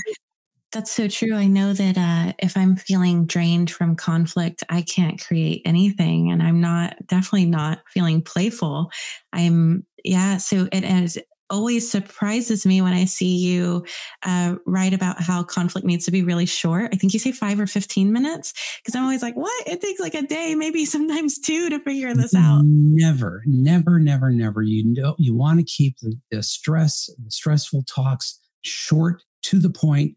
[0.71, 1.33] That's so true.
[1.33, 6.43] I know that uh, if I'm feeling drained from conflict, I can't create anything, and
[6.43, 8.91] I'm not definitely not feeling playful.
[9.33, 10.37] I'm yeah.
[10.37, 11.17] So it is
[11.49, 13.85] always surprises me when I see you
[14.23, 16.89] uh, write about how conflict needs to be really short.
[16.93, 19.67] I think you say five or 15 minutes because I'm always like, what?
[19.67, 22.61] It takes like a day, maybe sometimes two to figure this out.
[22.63, 24.61] Never, never, never, never.
[24.61, 29.69] You know, you want to keep the, the stress, the stressful talks short to the
[29.69, 30.15] point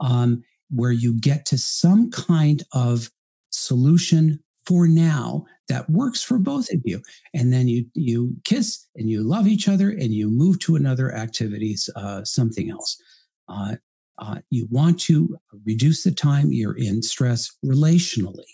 [0.00, 3.10] um, where you get to some kind of
[3.50, 7.00] solution for now that works for both of you.
[7.32, 11.14] And then you you kiss and you love each other and you move to another
[11.14, 13.00] activities uh, something else.
[13.48, 13.76] Uh,
[14.18, 18.44] uh, you want to reduce the time you're in stress relationally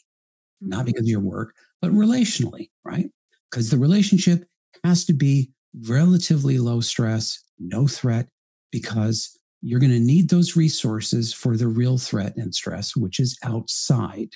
[0.60, 3.10] not because of your work but relationally right?
[3.50, 4.44] Because the relationship
[4.84, 5.50] has to be
[5.88, 8.28] relatively low stress no threat
[8.72, 13.38] because you're going to need those resources for the real threat and stress which is
[13.44, 14.30] outside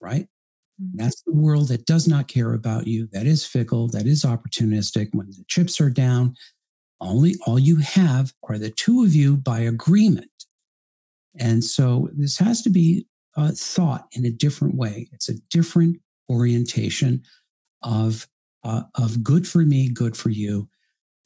[0.00, 0.28] right
[0.82, 0.98] Mm-hmm.
[0.98, 5.08] That's the world that does not care about you, that is fickle, that is opportunistic.
[5.12, 6.34] When the chips are down,
[7.00, 10.30] only all you have are the two of you by agreement.
[11.38, 13.06] And so this has to be
[13.36, 15.08] uh, thought in a different way.
[15.12, 15.98] It's a different
[16.30, 17.22] orientation
[17.82, 18.28] of
[18.62, 20.68] uh, of good for me, good for you,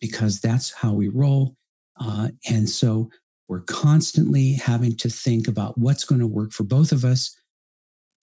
[0.00, 1.54] because that's how we roll.
[2.00, 3.10] Uh, and so
[3.48, 7.37] we're constantly having to think about what's going to work for both of us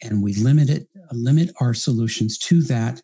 [0.01, 3.01] and we limit it, limit our solutions to that,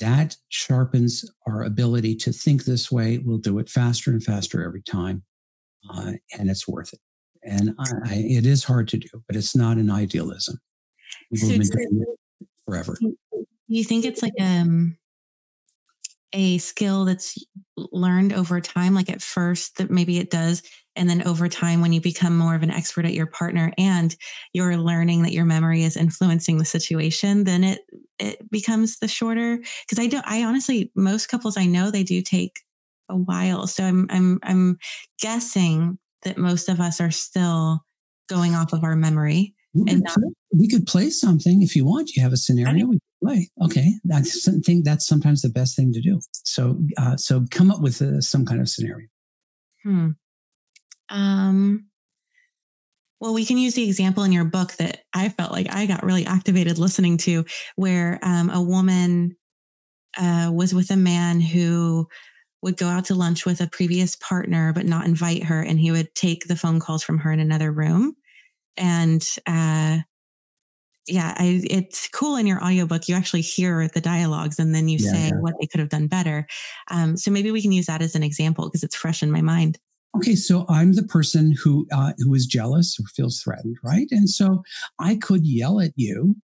[0.00, 3.18] that sharpens our ability to think this way.
[3.18, 5.22] We'll do it faster and faster every time,
[5.90, 7.00] uh, and it's worth it.
[7.42, 10.58] And I, I, it is hard to do, but it's not an idealism.
[11.30, 12.04] We've been doing
[12.40, 12.96] it forever.
[13.68, 14.96] You think it's like um,
[16.32, 17.38] a skill that's
[17.76, 18.94] learned over time?
[18.94, 20.62] Like at first, that maybe it does
[20.96, 24.16] and then over time when you become more of an expert at your partner and
[24.52, 27.80] you're learning that your memory is influencing the situation then it
[28.18, 32.22] it becomes the shorter because i don't i honestly most couples i know they do
[32.22, 32.60] take
[33.08, 33.66] a while.
[33.66, 34.78] So i'm i'm i'm
[35.20, 37.84] guessing that most of us are still
[38.28, 42.16] going off of our memory we and could, we could play something if you want.
[42.16, 43.50] You have a scenario we play.
[43.62, 43.92] Okay.
[44.04, 46.18] That's something that's sometimes the best thing to do.
[46.32, 49.06] So uh, so come up with uh, some kind of scenario.
[49.82, 50.12] Hmm
[51.08, 51.86] um,
[53.20, 56.04] well, we can use the example in your book that I felt like I got
[56.04, 57.44] really activated listening to,
[57.76, 59.36] where um, a woman
[60.18, 62.06] uh, was with a man who
[62.62, 65.90] would go out to lunch with a previous partner, but not invite her, and he
[65.90, 68.14] would take the phone calls from her in another room.
[68.76, 69.98] And uh,
[71.06, 73.08] yeah, I, it's cool in your audiobook.
[73.08, 75.40] You actually hear the dialogues and then you yeah, say yeah.
[75.40, 76.46] what they could have done better.
[76.90, 79.40] Um, so maybe we can use that as an example because it's fresh in my
[79.40, 79.78] mind
[80.16, 84.08] okay, so I'm the person who uh, who is jealous or feels threatened, right?
[84.10, 84.62] And so
[84.98, 86.36] I could yell at you,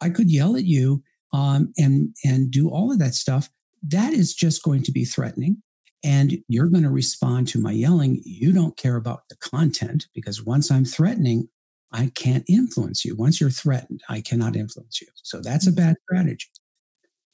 [0.00, 1.02] I could yell at you,
[1.32, 3.48] um, and and do all of that stuff.
[3.82, 5.62] That is just going to be threatening,
[6.04, 8.20] and you're going to respond to my yelling.
[8.24, 11.48] You don't care about the content because once I'm threatening,
[11.92, 13.16] I can't influence you.
[13.16, 15.08] Once you're threatened, I cannot influence you.
[15.14, 16.48] So that's a bad strategy.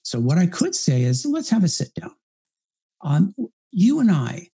[0.03, 2.14] So what I could say is, let's have a sit down.
[3.03, 3.34] Um,
[3.72, 4.49] you and I,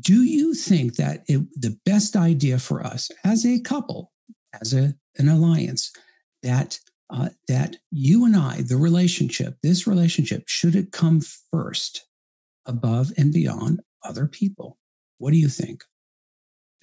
[0.00, 4.12] do you think that it, the best idea for us as a couple,
[4.60, 5.92] as a, an alliance,
[6.42, 6.78] that
[7.10, 11.20] uh, that you and I, the relationship, this relationship, should it come
[11.50, 12.06] first
[12.66, 14.78] above and beyond other people?
[15.18, 15.82] What do you think?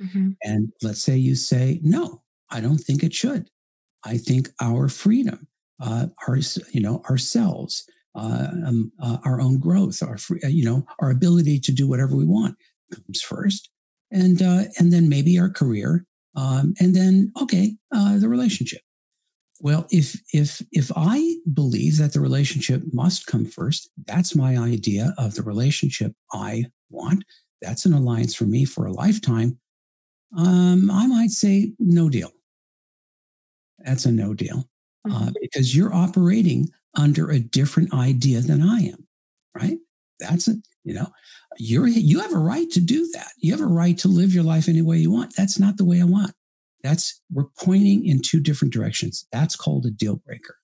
[0.02, 0.32] Mm-hmm.
[0.44, 3.50] And let's say you say, no, I don't think it should.
[4.04, 5.48] I think our freedom,
[5.82, 6.38] uh, our,
[6.72, 11.10] you know, ourselves, uh, um, uh, our own growth, our free, uh, you know, our
[11.10, 12.58] ability to do whatever we want
[12.94, 13.70] comes first,
[14.12, 18.82] and uh, and then maybe our career, um, and then okay, uh, the relationship.
[19.60, 25.14] Well, if if if I believe that the relationship must come first, that's my idea
[25.18, 27.24] of the relationship I want.
[27.62, 29.58] That's an alliance for me for a lifetime.
[30.38, 32.32] Um, I might say no deal.
[33.80, 34.70] That's a no deal
[35.10, 35.30] uh, mm-hmm.
[35.42, 39.08] because you're operating under a different idea than I am,
[39.56, 39.78] right?
[40.20, 40.58] That's it.
[40.84, 41.08] You know,
[41.58, 43.32] you're you have a right to do that.
[43.38, 45.36] You have a right to live your life any way you want.
[45.36, 46.34] That's not the way I want.
[46.84, 49.26] That's we're pointing in two different directions.
[49.32, 50.56] That's called a deal breaker.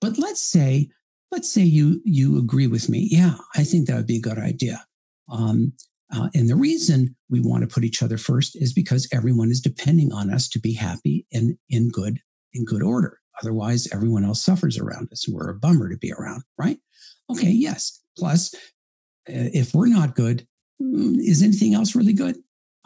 [0.00, 0.88] But let's say,
[1.30, 3.08] let's say you you agree with me.
[3.10, 4.84] Yeah, I think that would be a good idea.
[5.30, 5.72] Um,
[6.14, 9.60] uh, and the reason we want to put each other first is because everyone is
[9.60, 12.18] depending on us to be happy and in good
[12.52, 13.20] in good order.
[13.42, 15.28] Otherwise, everyone else suffers around us.
[15.28, 16.78] We're a bummer to be around, right?
[17.30, 18.02] Okay, yes.
[18.16, 18.54] Plus,
[19.28, 20.46] if we're not good,
[20.80, 22.36] mm, is anything else really good?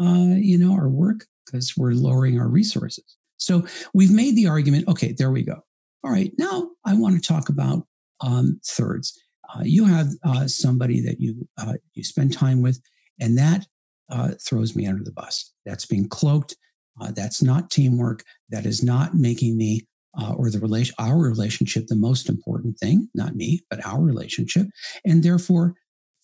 [0.01, 3.17] Uh, you know, our work because we're lowering our resources.
[3.37, 4.89] So we've made the argument.
[4.89, 5.61] Okay, there we go.
[6.05, 7.87] All right, now I want to talk about
[8.21, 9.19] um, thirds.
[9.55, 12.81] Uh, you have uh, somebody that you uh, you spend time with,
[13.21, 13.67] and that
[14.11, 15.53] uh, throws me under the bus.
[15.67, 16.57] That's being cloaked.
[17.01, 18.23] Uh, that's not teamwork.
[18.51, 19.87] That is not making me
[20.19, 23.09] uh, or the relation, our relationship, the most important thing.
[23.15, 24.67] Not me, but our relationship,
[25.05, 25.75] and therefore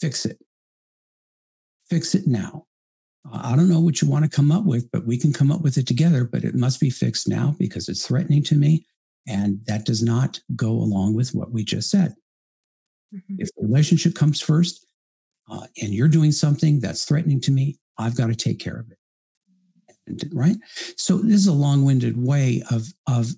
[0.00, 0.38] fix it.
[1.88, 2.66] Fix it now.
[3.32, 5.60] I don't know what you want to come up with, but we can come up
[5.60, 6.24] with it together.
[6.24, 8.86] But it must be fixed now because it's threatening to me,
[9.26, 12.14] and that does not go along with what we just said.
[13.14, 13.36] Mm-hmm.
[13.38, 14.86] If the relationship comes first,
[15.50, 18.90] uh, and you're doing something that's threatening to me, I've got to take care of
[18.90, 18.98] it.
[20.06, 20.56] And, right.
[20.96, 23.28] So this is a long-winded way of of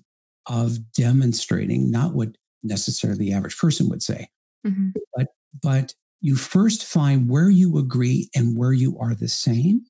[0.47, 2.29] of demonstrating not what
[2.63, 4.29] necessarily the average person would say,
[4.65, 4.89] mm-hmm.
[5.15, 5.27] but
[5.61, 9.85] but you first find where you agree and where you are the same,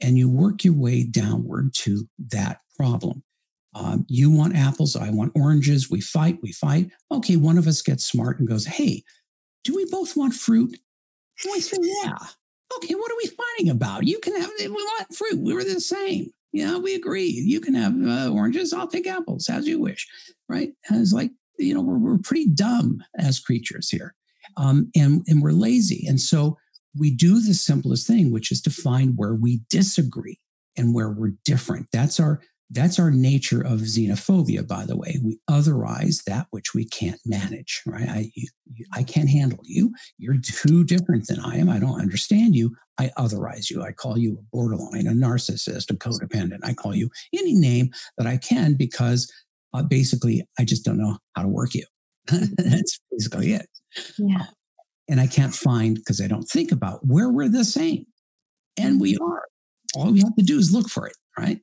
[0.00, 3.22] and you work your way downward to that problem.
[3.74, 5.90] Um, you want apples, I want oranges.
[5.90, 6.90] We fight, we fight.
[7.12, 9.04] Okay, one of us gets smart and goes, Hey,
[9.64, 10.78] do we both want fruit?
[11.44, 12.16] And say, Yeah.
[12.78, 14.06] Okay, what are we fighting about?
[14.06, 15.40] You can have, we want fruit.
[15.40, 16.30] We were the same.
[16.52, 17.28] Yeah, we agree.
[17.28, 18.72] You can have uh, oranges.
[18.72, 20.06] I'll take apples as you wish.
[20.48, 20.70] Right.
[20.88, 24.14] And it's like, you know, we're, we're pretty dumb as creatures here
[24.56, 26.06] um, and, and we're lazy.
[26.06, 26.56] And so
[26.98, 30.40] we do the simplest thing, which is to find where we disagree
[30.76, 31.88] and where we're different.
[31.92, 32.40] That's our
[32.70, 35.20] that's our nature of xenophobia, by the way.
[35.22, 38.08] We otherize that which we can't manage, right?
[38.08, 38.48] I, you,
[38.92, 39.92] I can't handle you.
[40.18, 41.68] You're too different than I am.
[41.68, 42.74] I don't understand you.
[42.98, 43.82] I otherize you.
[43.82, 46.60] I call you a borderline, a narcissist, a codependent.
[46.64, 49.32] I call you any name that I can because
[49.72, 51.84] uh, basically I just don't know how to work you.
[52.26, 53.68] That's basically it.
[54.18, 54.46] Yeah.
[55.08, 58.06] And I can't find because I don't think about where we're the same.
[58.78, 59.44] And we are.
[59.94, 61.60] All we have to do is look for it, right?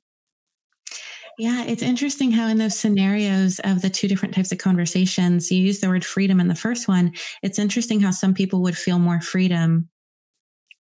[1.38, 5.60] Yeah, it's interesting how in those scenarios of the two different types of conversations, you
[5.60, 7.14] use the word freedom in the first one.
[7.42, 9.90] It's interesting how some people would feel more freedom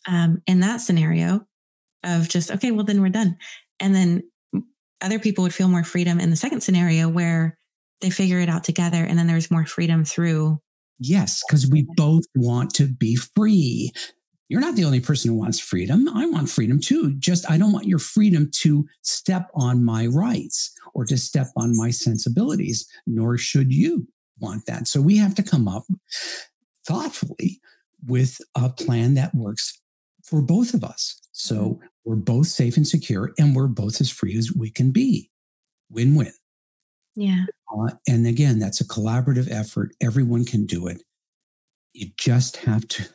[0.07, 1.41] um, in that scenario
[2.03, 3.37] of just, okay, well, then we're done.
[3.79, 4.23] And then
[5.01, 7.57] other people would feel more freedom in the second scenario where
[8.01, 10.59] they figure it out together and then there's more freedom through
[10.99, 13.91] Yes, because we both want to be free.
[14.49, 16.07] You're not the only person who wants freedom.
[16.09, 17.15] I want freedom too.
[17.15, 21.75] Just I don't want your freedom to step on my rights or to step on
[21.75, 24.07] my sensibilities, nor should you
[24.39, 24.87] want that.
[24.87, 25.83] So we have to come up
[26.87, 27.59] thoughtfully
[28.05, 29.79] with a plan that works
[30.23, 31.19] for both of us.
[31.31, 31.85] So mm-hmm.
[32.05, 35.29] we're both safe and secure and we're both as free as we can be.
[35.89, 36.33] Win win.
[37.17, 37.45] Yeah.
[37.75, 39.91] Uh, and again, that's a collaborative effort.
[40.01, 41.01] Everyone can do it.
[41.93, 43.05] You just have to,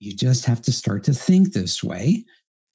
[0.00, 2.24] you just have to start to think this way.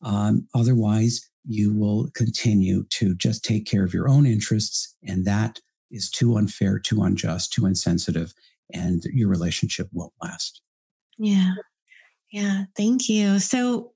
[0.03, 5.59] Um, otherwise, you will continue to just take care of your own interests, and that
[5.89, 8.33] is too unfair, too unjust, too insensitive,
[8.71, 10.61] and your relationship won't last.
[11.17, 11.53] Yeah.
[12.31, 12.65] Yeah.
[12.77, 13.39] Thank you.
[13.39, 13.93] So,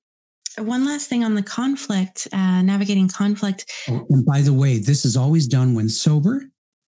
[0.58, 3.72] one last thing on the conflict, uh, navigating conflict.
[3.88, 6.44] Oh, and by the way, this is always done when sober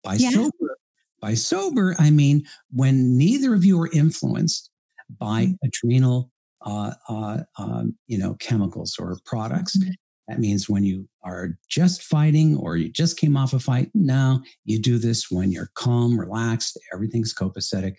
[0.06, 0.30] by yeah.
[0.30, 0.78] sober.
[1.20, 4.70] By sober, I mean when neither of you are influenced
[5.10, 5.66] by mm-hmm.
[5.66, 6.30] adrenal,
[6.64, 9.76] uh, uh, um, you know, chemicals or products.
[9.76, 9.90] Mm-hmm.
[10.28, 13.90] That means when you are just fighting or you just came off a fight.
[13.94, 17.94] Now you do this when you're calm, relaxed, everything's copacetic.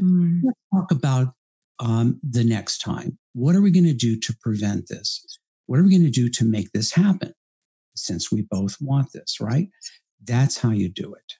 [0.00, 0.42] Mm.
[0.44, 1.34] Let's talk about
[1.80, 3.18] um, the next time.
[3.32, 5.24] What are we going to do to prevent this?
[5.66, 7.34] What are we going to do to make this happen?
[7.96, 9.68] Since we both want this, right?
[10.24, 11.34] That's how you do it.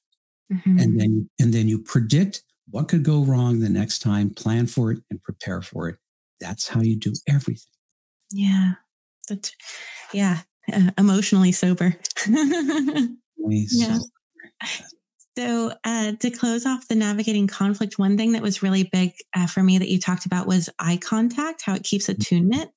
[0.50, 0.78] Mm-hmm.
[0.78, 4.92] And then and then you predict what could go wrong the next time, plan for
[4.92, 5.96] it and prepare for it.
[6.40, 7.70] That's how you do everything.
[8.30, 8.72] Yeah.
[9.28, 9.52] That's
[10.12, 10.40] yeah,
[10.72, 11.96] uh, emotionally sober.
[13.46, 13.98] yeah.
[15.38, 19.46] So, uh, to close off the navigating conflict, one thing that was really big uh,
[19.46, 22.20] for me that you talked about was eye contact, how it keeps mm-hmm.
[22.20, 22.70] attunement,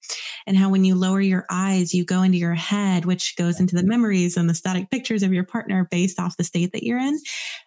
[0.47, 3.76] and how when you lower your eyes, you go into your head, which goes into
[3.76, 6.97] the memories and the static pictures of your partner based off the state that you're
[6.97, 7.20] in.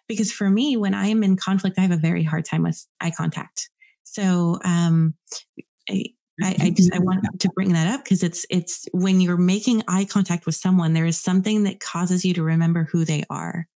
[0.07, 3.11] Because for me, when I'm in conflict, I have a very hard time with eye
[3.15, 3.69] contact.
[4.05, 5.13] So, um,
[5.87, 6.05] I,
[6.41, 9.83] I, I, just I want to bring that up because it's it's when you're making
[9.87, 13.67] eye contact with someone, there is something that causes you to remember who they are.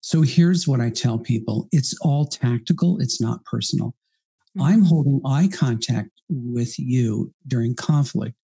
[0.00, 3.94] So here's what I tell people it's all tactical, it's not personal.
[4.56, 4.62] Mm-hmm.
[4.62, 8.36] I'm holding eye contact with you during conflict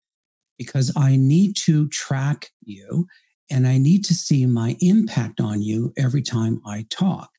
[0.57, 3.07] because I need to track you
[3.51, 7.29] and I need to see my impact on you every time I talk.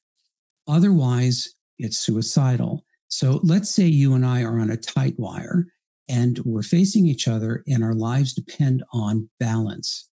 [0.68, 2.84] Otherwise, it's suicidal.
[3.08, 5.66] So let's say you and I are on a tight wire
[6.08, 10.08] and we're facing each other and our lives depend on balance.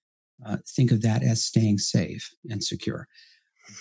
[0.45, 3.08] Uh, think of that as staying safe and secure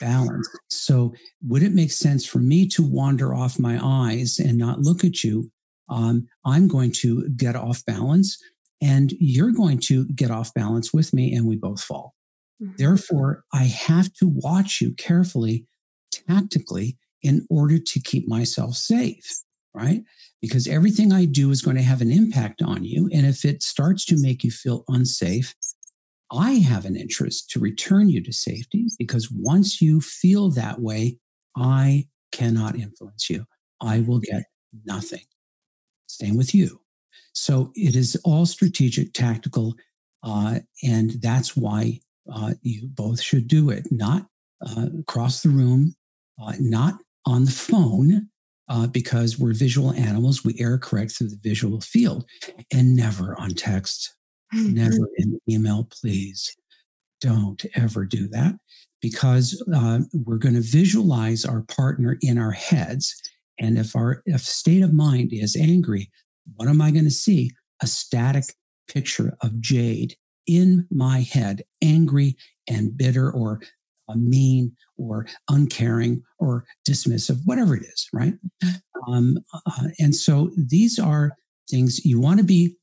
[0.01, 0.49] balance.
[0.68, 1.14] So,
[1.47, 5.24] would it make sense for me to wander off my eyes and not look at
[5.24, 5.51] you?
[5.89, 8.39] Um, I'm going to get off balance,
[8.80, 12.14] and you're going to get off balance with me, and we both fall.
[12.62, 12.74] Mm-hmm.
[12.78, 15.66] Therefore, I have to watch you carefully,
[16.12, 19.43] tactically, in order to keep myself safe,
[19.74, 20.03] right?
[20.41, 23.09] Because everything I do is going to have an impact on you.
[23.12, 25.55] And if it starts to make you feel unsafe,
[26.31, 31.18] I have an interest to return you to safety because once you feel that way,
[31.57, 33.47] I cannot influence you.
[33.81, 34.45] I will get
[34.85, 35.24] nothing.
[36.09, 36.81] Same with you.
[37.33, 39.74] So it is all strategic, tactical,
[40.22, 42.01] uh, and that's why
[42.33, 43.87] uh, you both should do it.
[43.91, 44.27] Not
[44.66, 45.95] uh, across the room,
[46.43, 46.95] uh, not
[47.27, 48.29] on the phone,
[48.68, 50.45] uh, because we're visual animals.
[50.45, 52.24] We error correct through the visual field,
[52.72, 54.16] and never on text
[54.53, 56.57] never in email, please.
[57.20, 58.57] Don't ever do that
[59.01, 63.14] because uh, we're going to visualize our partner in our heads.
[63.59, 66.11] And if our if state of mind is angry,
[66.55, 67.53] what am I going to see?
[67.82, 68.44] A static
[68.88, 70.16] picture of Jade
[70.47, 72.36] in my head, angry
[72.68, 73.61] and bitter or
[74.09, 78.34] uh, mean or uncaring or dismissive, whatever it is, right?
[79.09, 81.32] Um, uh, and so these are
[81.71, 82.05] things.
[82.05, 82.77] You want to be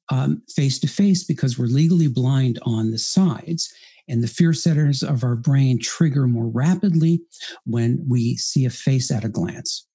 [0.55, 3.73] face to face because we're legally blind on the sides
[4.07, 7.21] and the fear centers of our brain trigger more rapidly
[7.65, 9.87] when we see a face at a glance.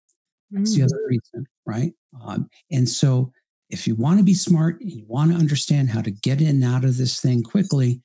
[0.51, 0.76] That's mm.
[0.76, 1.93] the other reason right?
[2.24, 3.30] Um, and so
[3.70, 6.49] if you want to be smart and you want to understand how to get in
[6.49, 8.03] and out of this thing quickly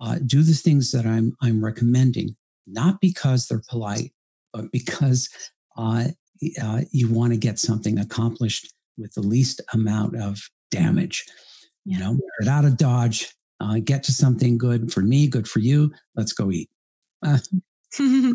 [0.00, 2.36] uh, do the things that i'm i'm recommending.
[2.66, 4.12] Not because they're polite
[4.52, 5.30] but because
[5.78, 6.08] uh,
[6.60, 11.24] uh, you want to get something accomplished with the least amount of damage.
[11.84, 15.60] You know, get out of Dodge, uh, get to something good for me, good for
[15.60, 15.92] you.
[16.16, 16.68] Let's go eat.
[17.24, 17.38] Uh.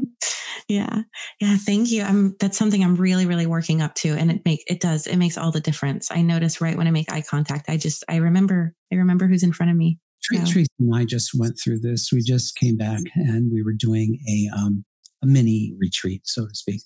[0.67, 1.01] yeah,
[1.39, 1.57] yeah.
[1.57, 2.03] Thank you.
[2.03, 2.35] I'm.
[2.39, 5.07] That's something I'm really, really working up to, and it make it does.
[5.07, 6.09] It makes all the difference.
[6.11, 7.69] I notice right when I make eye contact.
[7.69, 9.99] I just I remember I remember who's in front of me.
[10.23, 12.11] Tracy and I just went through this.
[12.11, 14.85] We just came back and we were doing a um,
[15.21, 16.81] a mini retreat, so to speak,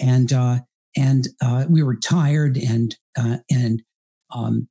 [0.00, 0.60] and uh,
[0.96, 3.82] and uh, we were tired and uh, and
[4.34, 4.68] um,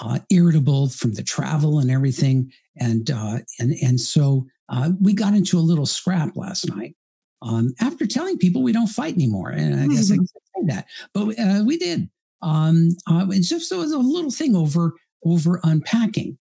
[0.00, 5.34] uh, irritable from the travel and everything, and uh, and and so uh, we got
[5.34, 6.94] into a little scrap last night.
[7.40, 10.14] Um, after telling people we don't fight anymore, and I guess mm-hmm.
[10.14, 12.08] I can say that, but uh, we did.
[12.42, 14.94] Um, it's just it was a little thing over
[15.24, 16.38] over unpacking,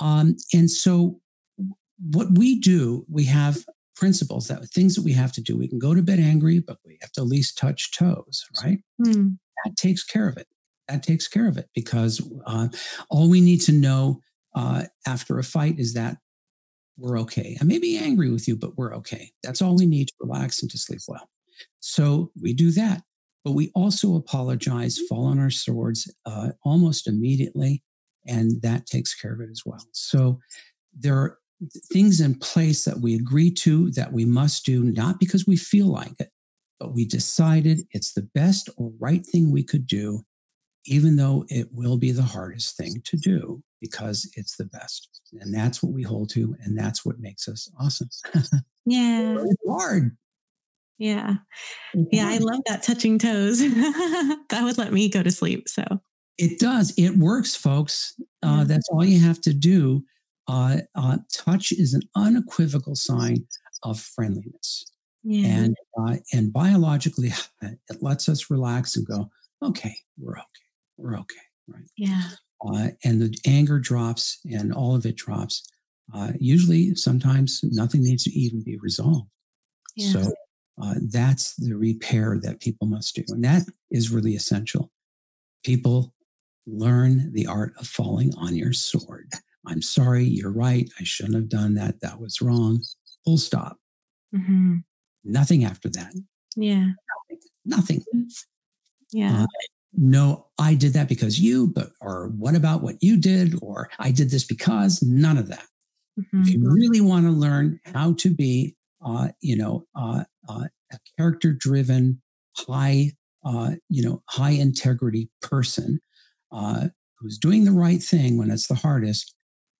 [0.00, 1.20] um, and so
[2.10, 3.64] what we do, we have
[3.96, 5.56] principles that things that we have to do.
[5.56, 8.78] We can go to bed angry, but we have to at least touch toes, right?
[9.04, 9.38] Mm.
[9.64, 10.46] That takes care of it.
[10.88, 12.68] That takes care of it because uh,
[13.10, 14.20] all we need to know
[14.54, 16.18] uh, after a fight is that
[16.96, 17.56] we're okay.
[17.60, 19.30] I may be angry with you, but we're okay.
[19.42, 21.28] That's all we need to relax and to sleep well.
[21.80, 23.02] So we do that.
[23.44, 27.82] But we also apologize, fall on our swords uh, almost immediately,
[28.26, 29.84] and that takes care of it as well.
[29.92, 30.40] So
[30.92, 31.38] there are
[31.92, 35.86] things in place that we agree to that we must do, not because we feel
[35.86, 36.30] like it,
[36.80, 40.24] but we decided it's the best or right thing we could do,
[40.86, 45.20] even though it will be the hardest thing to do because it's the best.
[45.40, 46.56] And that's what we hold to.
[46.62, 48.08] And that's what makes us awesome.
[48.86, 49.36] yeah.
[49.40, 50.16] it's hard.
[50.98, 51.34] Yeah.
[51.94, 52.28] Yeah.
[52.28, 53.58] I love that touching toes.
[53.60, 55.68] that would let me go to sleep.
[55.68, 55.84] So
[56.38, 56.94] it does.
[56.96, 58.14] It works, folks.
[58.42, 60.04] Uh, that's all you have to do.
[60.48, 63.46] Uh, uh, touch is an unequivocal sign
[63.82, 64.86] of friendliness.
[65.22, 65.48] Yeah.
[65.48, 67.32] And uh, and biologically,
[67.62, 69.30] it lets us relax and go,
[69.62, 70.65] okay, we're okay,
[70.96, 71.36] we're okay,
[71.68, 71.84] right?
[71.96, 72.22] Yeah.
[72.66, 75.70] Uh, and the anger drops, and all of it drops.
[76.14, 79.28] Uh, usually, sometimes nothing needs to even be resolved.
[79.94, 80.12] Yeah.
[80.12, 80.32] So
[80.82, 84.90] uh, that's the repair that people must do, and that is really essential.
[85.64, 86.14] People
[86.66, 89.32] learn the art of falling on your sword.
[89.66, 90.88] I'm sorry, you're right.
[91.00, 92.00] I shouldn't have done that.
[92.00, 92.82] That was wrong.
[93.24, 93.78] Full stop.
[94.34, 94.76] Mm-hmm.
[95.24, 96.14] Nothing after that.
[96.56, 96.90] Yeah.
[97.64, 98.04] Nothing.
[98.04, 98.30] Nothing.
[99.12, 99.42] Yeah.
[99.42, 99.46] Uh,
[99.96, 103.58] no, I did that because you, but, or what about what you did?
[103.62, 105.66] Or I did this because none of that.
[106.18, 106.42] Mm-hmm.
[106.42, 110.98] If you really want to learn how to be, uh, you know, uh, uh, a
[111.16, 112.20] character driven,
[112.56, 113.12] high,
[113.44, 116.00] uh, you know, high integrity person
[116.52, 116.88] uh,
[117.18, 119.34] who's doing the right thing when it's the hardest,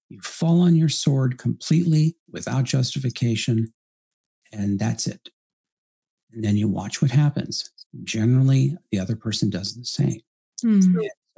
[0.08, 3.72] you fall on your sword completely without justification,
[4.52, 5.28] and that's it.
[6.32, 7.70] And then you watch what happens.
[8.04, 10.20] Generally, the other person does the same.
[10.64, 10.82] Mm.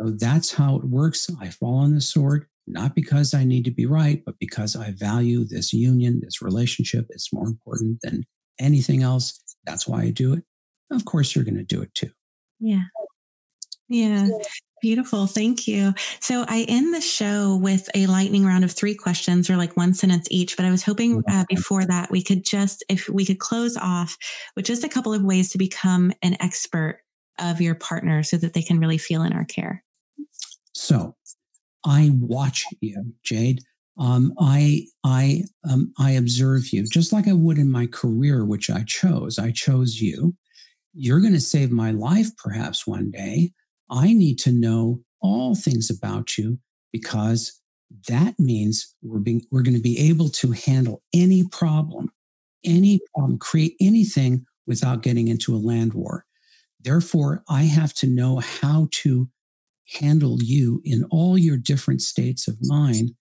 [0.00, 1.28] So that's how it works.
[1.40, 4.92] I fall on the sword, not because I need to be right, but because I
[4.92, 7.06] value this union, this relationship.
[7.10, 8.24] It's more important than
[8.60, 9.40] anything else.
[9.64, 10.44] That's why I do it.
[10.90, 12.10] Of course, you're going to do it too.
[12.60, 12.84] Yeah.
[13.88, 14.28] Yeah.
[14.80, 15.26] Beautiful.
[15.26, 15.92] Thank you.
[16.20, 19.94] So I end the show with a lightning round of three questions or like one
[19.94, 20.56] sentence each.
[20.56, 24.16] But I was hoping uh, before that we could just, if we could close off
[24.54, 27.00] with just a couple of ways to become an expert
[27.38, 29.84] of your partner so that they can really feel in our care.
[30.72, 31.16] So
[31.84, 33.60] I watch you, Jade.
[33.98, 38.70] Um, I I um, I observe you just like I would in my career, which
[38.70, 39.38] I chose.
[39.38, 40.36] I chose you.
[40.94, 43.52] You're going to save my life, perhaps one day.
[43.90, 46.58] I need to know all things about you
[46.92, 47.60] because
[48.08, 52.10] that means we're being we're going to be able to handle any problem,
[52.64, 56.24] any problem, create anything without getting into a land war.
[56.80, 59.28] Therefore, I have to know how to
[60.00, 63.12] handle you in all your different states of mind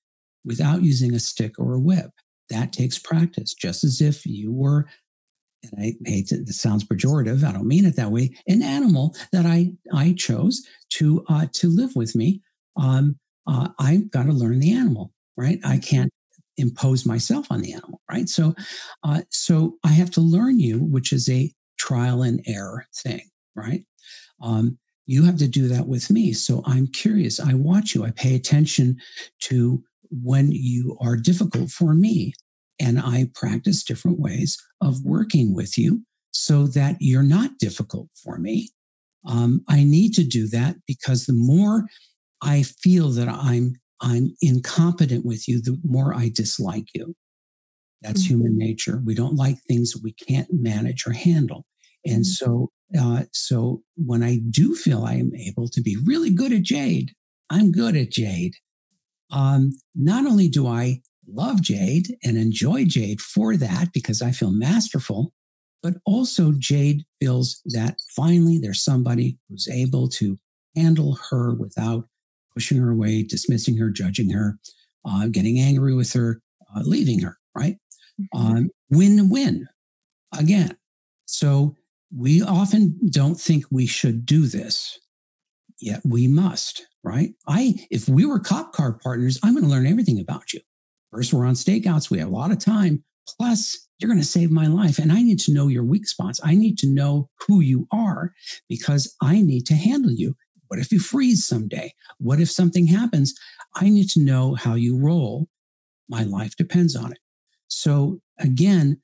[0.43, 2.11] without using a stick or a whip.
[2.49, 4.87] That takes practice, just as if you were
[5.63, 7.43] and I hate it, it sounds pejorative.
[7.43, 8.35] I don't mean it that way.
[8.47, 12.41] An animal that I I chose to uh, to live with me.
[12.77, 15.59] Um, uh, I've got to learn the animal, right?
[15.65, 16.11] I can't
[16.57, 18.27] impose myself on the animal, right?
[18.27, 18.55] So,
[19.03, 23.21] uh, so I have to learn you, which is a trial and error thing,
[23.55, 23.83] right?
[24.41, 26.33] Um, you have to do that with me.
[26.33, 27.39] So I'm curious.
[27.39, 28.03] I watch you.
[28.03, 28.97] I pay attention
[29.41, 32.33] to when you are difficult for me.
[32.79, 38.37] And I practice different ways of working with you so that you're not difficult for
[38.37, 38.69] me.
[39.25, 41.85] Um, I need to do that because the more
[42.41, 47.15] I feel that I'm I'm incompetent with you, the more I dislike you.
[48.01, 48.35] That's mm-hmm.
[48.35, 49.01] human nature.
[49.03, 51.65] We don't like things we can't manage or handle.
[52.05, 52.23] And mm-hmm.
[52.23, 56.61] so, uh, so when I do feel I am able to be really good at
[56.61, 57.11] Jade,
[57.49, 58.53] I'm good at Jade.
[59.31, 64.51] Um, not only do I love Jade and enjoy Jade for that because I feel
[64.51, 65.33] masterful.
[65.83, 70.37] But also, Jade feels that finally there's somebody who's able to
[70.75, 72.05] handle her without
[72.53, 74.57] pushing her away, dismissing her, judging her,
[75.05, 76.41] uh, getting angry with her,
[76.75, 77.77] uh, leaving her, right?
[78.19, 78.57] Mm-hmm.
[78.57, 79.67] Um, win win
[80.37, 80.75] again.
[81.25, 81.75] So
[82.15, 84.97] we often don't think we should do this,
[85.79, 87.33] yet we must, right?
[87.47, 90.61] I, if we were cop car partners, I'm going to learn everything about you.
[91.11, 92.09] First, we're on stakeouts.
[92.09, 93.03] We have a lot of time.
[93.37, 94.99] Plus, you're going to save my life.
[94.99, 96.39] And I need to know your weak spots.
[96.43, 98.33] I need to know who you are
[98.69, 100.35] because I need to handle you.
[100.67, 101.93] What if you freeze someday?
[102.19, 103.33] What if something happens?
[103.75, 105.47] I need to know how you roll.
[106.09, 107.19] My life depends on it.
[107.67, 109.01] So, again,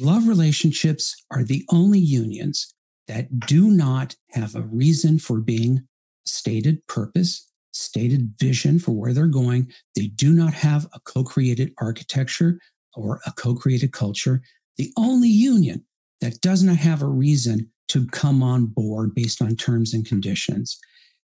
[0.00, 2.74] love relationships are the only unions
[3.06, 5.86] that do not have a reason for being
[6.24, 9.70] stated purpose stated vision for where they're going.
[9.96, 12.58] They do not have a co created architecture
[12.94, 14.42] or a co created culture.
[14.76, 15.84] The only union
[16.20, 20.78] that does not have a reason to come on board based on terms and conditions.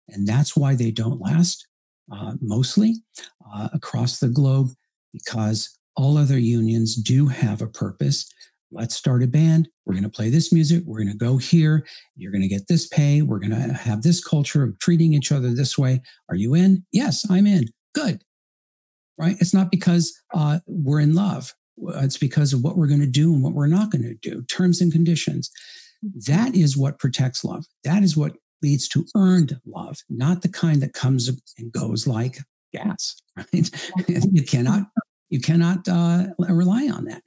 [0.07, 1.67] And that's why they don't last
[2.11, 2.95] uh, mostly
[3.53, 4.69] uh, across the globe,
[5.13, 8.31] because all other unions do have a purpose.
[8.72, 9.70] Let's start a band.
[9.86, 10.84] We're going to play this music.
[10.86, 11.86] We're going to go here.
[12.15, 13.22] You're going to get this pay.
[13.22, 16.01] We're going to have this culture of treating each other this way.
[16.30, 16.86] Are you in?
[16.91, 17.68] Yes, I'm in.
[17.93, 18.22] Good.
[19.18, 19.36] Right?
[19.39, 21.53] It's not because uh, we're in love.
[21.95, 24.43] It's because of what we're going to do and what we're not going to do,
[24.43, 25.49] terms and conditions.
[26.28, 27.65] That is what protects love.
[27.84, 32.39] That is what leads to earned love, not the kind that comes and goes like
[32.74, 33.15] gas.
[33.53, 33.70] Right?
[34.32, 34.88] you cannot
[35.30, 37.22] you cannot uh, rely on that.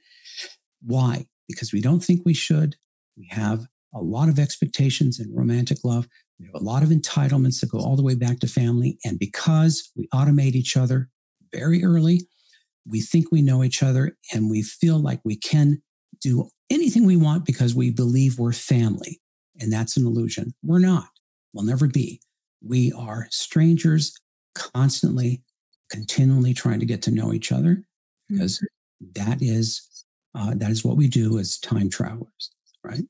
[0.81, 1.25] Why?
[1.51, 2.75] Because we don't think we should.
[3.17, 6.07] We have a lot of expectations in romantic love.
[6.39, 8.97] We have a lot of entitlements that go all the way back to family.
[9.05, 11.09] And because we automate each other
[11.53, 12.21] very early,
[12.87, 15.81] we think we know each other and we feel like we can
[16.19, 19.21] do anything we want because we believe we're family.
[19.59, 20.53] And that's an illusion.
[20.63, 21.09] We're not.
[21.53, 22.21] We'll never be.
[22.65, 24.13] We are strangers
[24.55, 25.43] constantly,
[25.91, 28.35] continually trying to get to know each other mm-hmm.
[28.35, 28.65] because
[29.15, 29.87] that is
[30.35, 32.51] uh, that is what we do as time travelers,
[32.83, 33.03] right?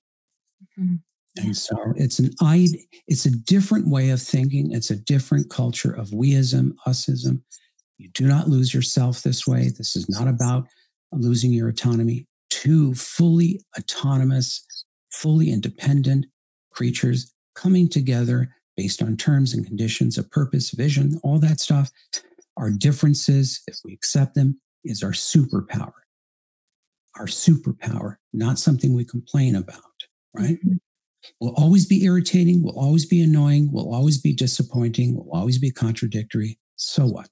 [0.80, 0.96] Mm-hmm.
[1.38, 2.68] And so it's an I
[3.08, 4.74] it's a different way of thinking.
[4.74, 7.42] It's a different culture of weism, usism.
[7.98, 9.70] You do not lose yourself this way.
[9.70, 10.68] This is not about
[11.12, 12.28] losing your autonomy.
[12.50, 14.66] Two fully autonomous,
[15.12, 16.26] fully independent
[16.74, 21.92] creatures coming together based on terms and conditions of purpose, vision, all that stuff.
[22.58, 25.94] Our differences, if we accept them, is our superpower.
[27.18, 29.82] Our superpower, not something we complain about,
[30.34, 30.58] right?
[30.58, 30.78] Mm-hmm.
[31.40, 35.72] Will always be irritating, we'll always be annoying, we'll always be disappointing, we'll always be
[35.72, 36.58] contradictory.
[36.78, 37.30] So what?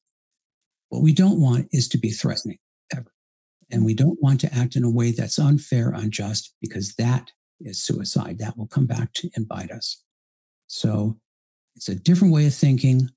[0.89, 2.59] What we don't want is to be threatening
[2.95, 3.11] ever.
[3.71, 7.81] And we don't want to act in a way that's unfair, unjust, because that is
[7.81, 8.37] suicide.
[8.39, 10.01] That will come back to and bite us.
[10.67, 11.19] So
[11.75, 13.09] it's a different way of thinking.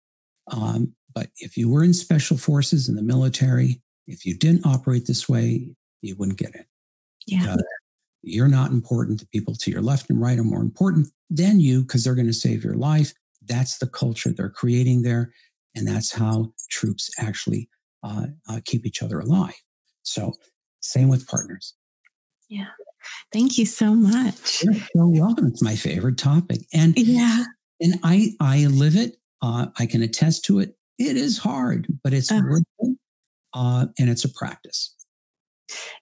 [0.50, 5.06] Um, but if you were in special forces in the military, if you didn't operate
[5.06, 6.66] this way, you wouldn't get it.
[7.26, 7.56] Yeah.
[8.22, 9.20] you're not important.
[9.20, 12.26] The people to your left and right are more important than you because they're going
[12.26, 13.14] to save your life.
[13.46, 15.32] That's the culture they're creating there.
[15.74, 17.68] And that's how troops actually
[18.02, 19.54] uh, uh, keep each other alive.
[20.02, 20.34] So,
[20.80, 21.74] same with partners.
[22.48, 22.66] Yeah.
[23.32, 24.62] Thank you so much.
[24.62, 25.46] You're so welcome.
[25.46, 26.60] It's my favorite topic.
[26.72, 27.44] And yeah.
[27.80, 29.16] And I I live it.
[29.40, 30.76] Uh, I can attest to it.
[30.98, 32.96] It is hard, but it's uh, worth it.
[33.54, 34.94] Uh, and it's a practice.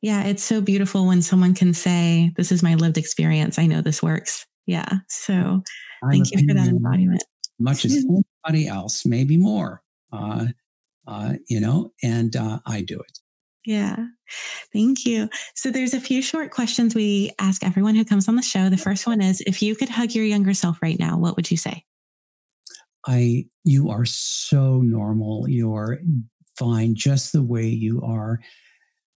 [0.02, 3.58] Yeah, it's so beautiful when someone can say, This is my lived experience.
[3.58, 4.46] I know this works.
[4.66, 4.88] Yeah.
[5.08, 5.62] So
[6.02, 7.22] I'm thank you for that embodiment
[7.60, 8.04] much as
[8.44, 9.82] anybody else, maybe more.
[10.12, 10.46] Uh,
[11.06, 13.18] uh, you know, and uh, I do it.
[13.66, 13.96] Yeah.
[14.72, 15.28] Thank you.
[15.54, 18.70] So there's a few short questions we ask everyone who comes on the show.
[18.70, 21.50] The first one is if you could hug your younger self right now, what would
[21.50, 21.84] you say?
[23.06, 25.48] I you are so normal.
[25.48, 26.00] You're
[26.58, 28.40] fine just the way you are.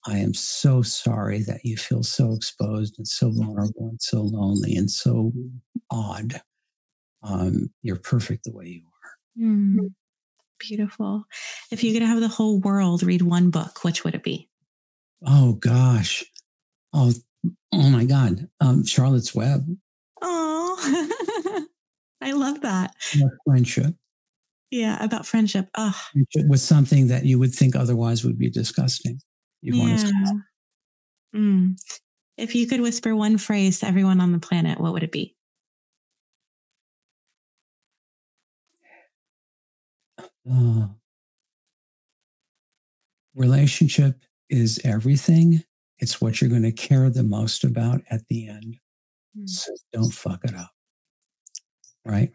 [0.05, 4.75] I am so sorry that you feel so exposed and so vulnerable and so lonely
[4.75, 5.31] and so
[5.89, 6.41] odd
[7.23, 9.43] um, you're perfect the way you are.
[9.45, 9.93] Mm,
[10.59, 11.23] beautiful.
[11.71, 14.49] If you could have the whole world read one book, which would it be?
[15.25, 16.23] Oh gosh.
[16.91, 17.13] Oh,
[17.71, 18.49] oh my God.
[18.59, 19.65] Um, Charlotte's Web.
[20.21, 21.65] Oh,
[22.21, 22.93] I love that.
[23.45, 23.95] Friendship.
[24.69, 25.69] Yeah, about friendship.
[25.77, 25.97] Oh.
[26.11, 29.19] Friendship was something that you would think otherwise would be disgusting.
[29.64, 30.11] You yeah.
[31.34, 31.78] Mm.
[32.38, 35.38] If you could whisper one phrase to everyone on the planet, what would it be?
[40.51, 40.88] Uh,
[43.36, 45.64] relationship is everything.
[45.99, 48.78] It's what you're going to care the most about at the end.
[49.39, 49.47] Mm.
[49.47, 50.72] So don't fuck it up.
[52.05, 52.32] Right?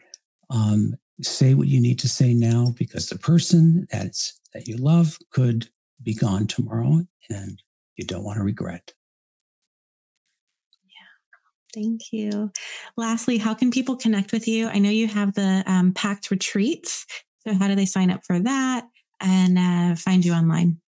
[0.49, 5.19] Um, say what you need to say now because the person that's that you love
[5.31, 5.69] could
[6.03, 7.63] be gone tomorrow and
[7.97, 8.93] you don't want to regret.
[10.85, 11.07] Yeah.
[11.75, 12.51] Thank you.
[12.97, 14.69] Lastly, how can people connect with you?
[14.69, 17.07] I know you have the um, Pact retreats.
[17.47, 18.87] So, how do they sign up for that
[19.21, 20.81] and uh, find you online?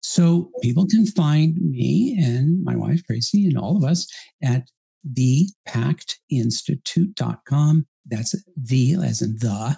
[0.00, 4.06] So, people can find me and my wife, Tracy, and all of us
[4.42, 4.70] at
[5.14, 7.86] thepactinstitute.com.
[8.08, 9.76] That's the, as in the,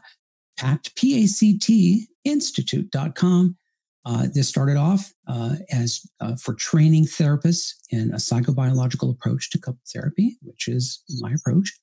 [0.59, 3.56] pact, P A C T, institute.com.
[4.09, 9.59] Uh, this started off uh, as uh, for training therapists in a psychobiological approach to
[9.59, 11.78] couple therapy, which is my approach.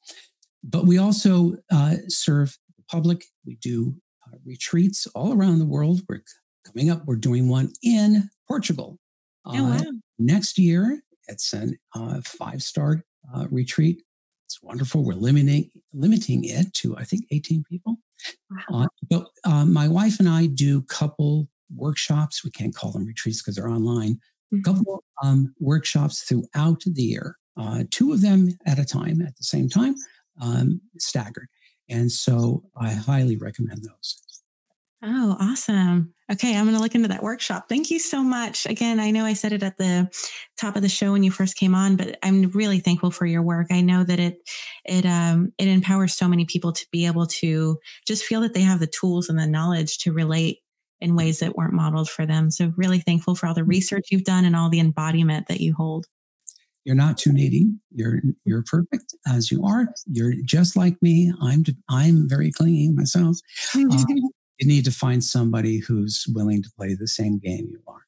[0.64, 3.26] But we also uh, serve the public.
[3.46, 3.96] We do
[4.26, 6.02] uh, retreats all around the world.
[6.10, 6.24] We're
[6.66, 8.98] coming up, we're doing one in Portugal.
[9.46, 9.82] Oh, wow.
[10.18, 13.04] Next year, it's a uh, five star
[13.36, 14.02] uh, retreat.
[14.46, 15.04] It's wonderful.
[15.04, 17.98] We're limiting limiting it to I think 18 people.
[18.50, 18.84] Wow.
[18.84, 22.44] Uh, but uh, my wife and I do couple workshops.
[22.44, 24.20] We can't call them retreats because they're online.
[24.54, 29.36] a couple um, workshops throughout the year, uh, two of them at a time at
[29.38, 29.96] the same time,
[30.42, 31.48] um, staggered.
[31.90, 34.22] And so I highly recommend those.
[35.08, 36.14] Oh, awesome.
[36.32, 37.70] Okay, I'm going to look into that workshop.
[37.70, 38.66] Thank you so much.
[38.66, 40.10] Again, I know I said it at the
[40.58, 43.44] top of the show when you first came on, but I'm really thankful for your
[43.44, 43.68] work.
[43.70, 44.40] I know that it
[44.84, 48.62] it um it empowers so many people to be able to just feel that they
[48.62, 50.60] have the tools and the knowledge to relate
[51.02, 52.50] in ways that weren't modeled for them.
[52.52, 53.70] So really thankful for all the mm-hmm.
[53.70, 56.06] research you've done and all the embodiment that you hold.
[56.84, 57.72] You're not too needy.
[57.92, 59.88] You're you're perfect as you are.
[60.06, 61.34] You're just like me.
[61.42, 63.38] I'm I'm very clingy myself.
[63.76, 63.80] Uh,
[64.60, 68.06] you need to find somebody who's willing to play the same game you are.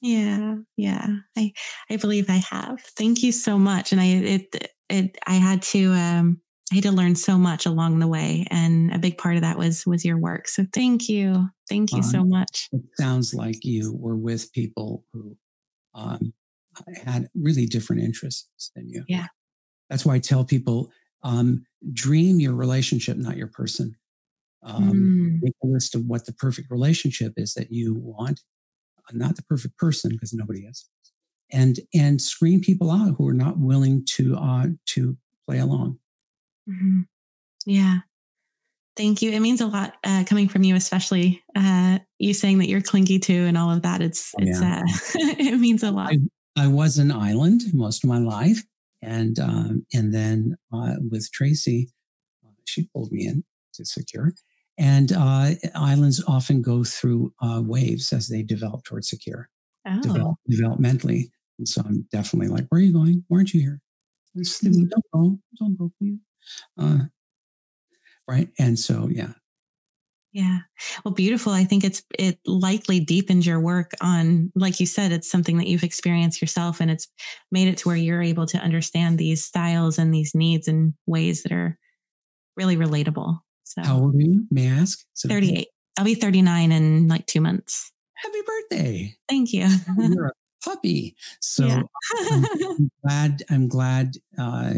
[0.00, 1.06] Yeah, yeah.
[1.36, 1.52] I
[1.90, 2.80] I believe I have.
[2.96, 3.90] Thank you so much.
[3.90, 6.40] And I it it I had to um
[6.70, 9.58] I had to learn so much along the way, and a big part of that
[9.58, 10.46] was was your work.
[10.46, 12.68] So thank you, thank you um, so much.
[12.72, 15.36] It sounds like you were with people who
[15.94, 16.32] um,
[17.04, 19.04] had really different interests than you.
[19.08, 19.26] Yeah,
[19.88, 20.90] that's why I tell people
[21.22, 23.96] um, dream your relationship, not your person.
[24.62, 25.42] Um, mm.
[25.42, 28.40] Make a list of what the perfect relationship is that you want,
[28.98, 30.88] uh, not the perfect person because nobody is,
[31.50, 35.16] and and screen people out who are not willing to uh, to
[35.48, 35.98] play along.
[36.70, 37.00] Mm-hmm.
[37.66, 37.98] Yeah.
[38.96, 39.30] Thank you.
[39.30, 43.18] It means a lot uh, coming from you, especially uh, you saying that you're clingy
[43.18, 44.02] too and all of that.
[44.02, 44.80] It's, it's, yeah.
[44.80, 44.84] uh,
[45.38, 46.12] it means a lot.
[46.56, 48.62] I, I, was an island most of my life.
[49.02, 51.90] And, um, and then uh, with Tracy,
[52.44, 53.44] uh, she pulled me in
[53.74, 54.32] to secure.
[54.76, 59.48] And uh, islands often go through waves as they develop towards secure,
[59.86, 60.00] oh.
[60.02, 61.30] develop, developmentally.
[61.58, 63.24] And so I'm definitely like, where are you going?
[63.28, 63.80] Why aren't you here?
[64.34, 66.18] Don't go, don't go, please.
[66.78, 66.98] Uh,
[68.28, 68.48] right.
[68.58, 69.32] And so, yeah.
[70.32, 70.58] Yeah.
[71.04, 71.52] Well, beautiful.
[71.52, 75.66] I think it's, it likely deepened your work on, like you said, it's something that
[75.66, 77.08] you've experienced yourself and it's
[77.50, 81.42] made it to where you're able to understand these styles and these needs in ways
[81.42, 81.76] that are
[82.56, 83.40] really relatable.
[83.64, 84.46] So, how old are you?
[84.50, 85.04] May I ask?
[85.14, 85.66] So 38.
[85.98, 87.92] I'll be 39 in like two months.
[88.14, 89.16] Happy birthday.
[89.28, 89.68] Thank you.
[89.98, 90.32] You're a
[90.64, 91.16] puppy.
[91.40, 91.82] So yeah.
[92.30, 94.74] I'm, I'm, glad, I'm glad, uh,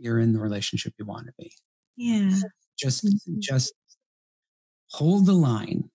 [0.00, 1.52] you're in the relationship you want to be.
[1.96, 2.30] Yeah.
[2.78, 3.40] Just mm-hmm.
[3.40, 3.72] just
[4.92, 5.90] hold the line.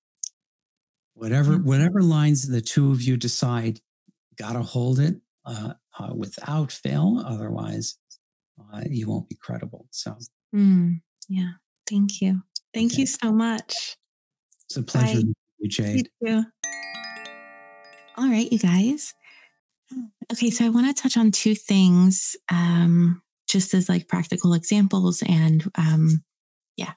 [1.13, 1.67] Whatever mm-hmm.
[1.67, 3.79] whatever lines the two of you decide,
[4.37, 7.23] got to hold it uh, uh, without fail.
[7.25, 7.97] Otherwise,
[8.59, 9.87] uh, you won't be credible.
[9.91, 10.17] So,
[10.53, 11.51] mm, yeah.
[11.89, 12.41] Thank you.
[12.73, 13.01] Thank okay.
[13.01, 13.97] you so much.
[14.65, 15.21] It's a pleasure,
[15.59, 16.09] you, Jade.
[16.21, 16.45] You
[18.17, 19.13] All right, you guys.
[20.31, 23.21] Okay, so I want to touch on two things um,
[23.53, 26.23] just as like practical examples and um,
[26.75, 26.93] yeah,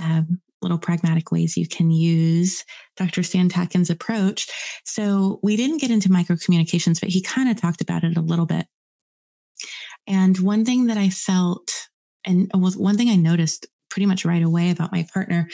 [0.00, 2.64] um, little pragmatic ways you can use
[2.96, 3.22] Dr.
[3.22, 4.48] Stan Tatkin's approach.
[4.84, 8.22] So we didn't get into micro communications, but he kind of talked about it a
[8.22, 8.66] little bit.
[10.06, 11.72] And one thing that I felt,
[12.26, 15.48] and was one thing I noticed pretty much right away about my partner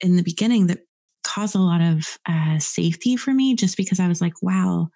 [0.00, 0.80] in the beginning that
[1.24, 4.88] caused a lot of uh, safety for me, just because I was like, wow,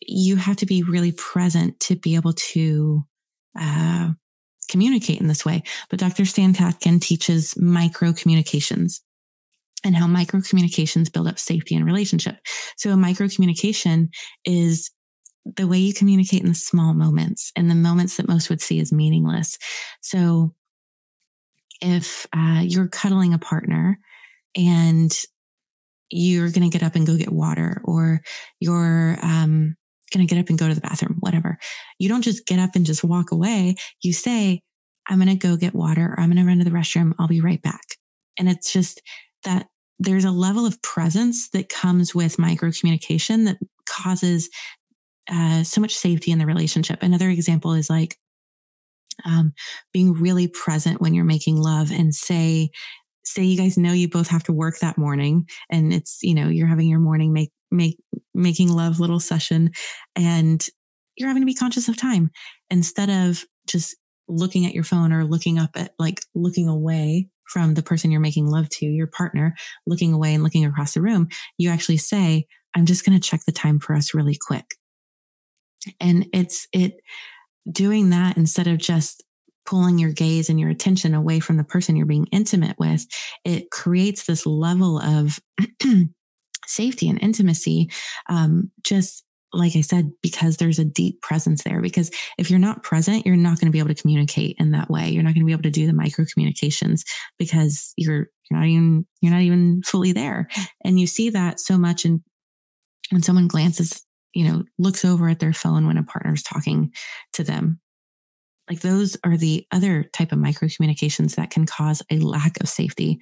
[0.00, 3.04] you have to be really present to be able to
[3.58, 4.10] uh,
[4.68, 5.62] communicate in this way.
[5.90, 6.24] But Dr.
[6.24, 9.02] Stan Tatkin teaches micro communications
[9.84, 12.36] and how micro communications build up safety and relationship.
[12.76, 14.10] So a micro communication
[14.44, 14.90] is
[15.44, 18.80] the way you communicate in the small moments and the moments that most would see
[18.80, 19.56] as meaningless.
[20.00, 20.54] So
[21.80, 23.98] if uh, you're cuddling a partner
[24.56, 25.16] and
[26.10, 28.20] you're going to get up and go get water or
[28.60, 29.76] you're um,
[30.12, 31.58] going to get up and go to the bathroom, whatever.
[31.98, 33.76] You don't just get up and just walk away.
[34.02, 34.60] You say,
[35.08, 37.12] I'm going to go get water or I'm going to run to the restroom.
[37.18, 37.84] I'll be right back.
[38.38, 39.00] And it's just
[39.44, 39.66] that
[39.98, 43.58] there's a level of presence that comes with micro communication that
[43.88, 44.48] causes
[45.30, 47.02] uh, so much safety in the relationship.
[47.02, 48.16] Another example is like
[49.24, 49.52] um,
[49.92, 52.70] being really present when you're making love and say,
[53.32, 56.48] say you guys know you both have to work that morning and it's you know
[56.48, 57.98] you're having your morning make make
[58.34, 59.70] making love little session
[60.16, 60.66] and
[61.16, 62.30] you're having to be conscious of time
[62.70, 63.96] instead of just
[64.28, 68.20] looking at your phone or looking up at like looking away from the person you're
[68.20, 69.54] making love to, your partner,
[69.86, 72.46] looking away and looking across the room, you actually say,
[72.76, 74.74] I'm just going to check the time for us really quick.
[76.00, 77.00] And it's, it,
[77.70, 79.24] doing that instead of just
[79.68, 83.06] pulling your gaze and your attention away from the person you're being intimate with,
[83.44, 85.38] it creates this level of
[86.66, 87.90] safety and intimacy.
[88.30, 91.82] Um, just like I said, because there's a deep presence there.
[91.82, 94.88] Because if you're not present, you're not going to be able to communicate in that
[94.88, 95.10] way.
[95.10, 97.04] You're not going to be able to do the micro communications
[97.38, 100.48] because you're you're not even you're not even fully there.
[100.82, 102.22] And you see that so much in
[103.10, 104.02] when someone glances
[104.34, 106.92] you know, looks over at their phone when a partner is talking
[107.32, 107.80] to them.
[108.68, 112.68] Like those are the other type of micro communications that can cause a lack of
[112.68, 113.18] safety,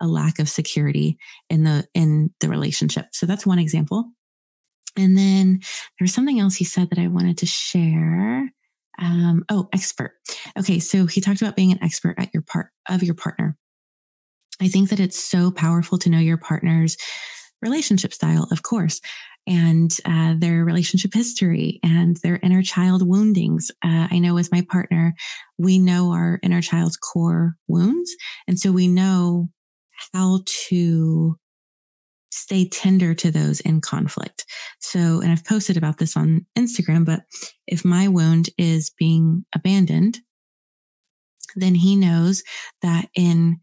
[0.00, 1.18] a lack of security
[1.48, 3.06] in the in the relationship.
[3.12, 4.10] So that's one example.
[4.96, 5.60] And then
[5.98, 8.50] there's something else he said that I wanted to share.
[8.98, 10.12] Um, oh, expert.
[10.58, 13.56] Okay, so he talked about being an expert at your part of your partner.
[14.60, 16.98] I think that it's so powerful to know your partner's
[17.62, 19.00] relationship style, of course,
[19.46, 23.70] and uh, their relationship history and their inner child woundings.
[23.84, 25.14] Uh, I know with my partner,
[25.58, 28.14] we know our inner child's core wounds.
[28.46, 29.48] And so we know
[30.12, 31.36] how to
[32.30, 34.44] stay tender to those in conflict.
[34.78, 37.22] So, and I've posted about this on Instagram, but
[37.66, 40.18] if my wound is being abandoned,
[41.56, 42.42] then he knows
[42.82, 43.60] that in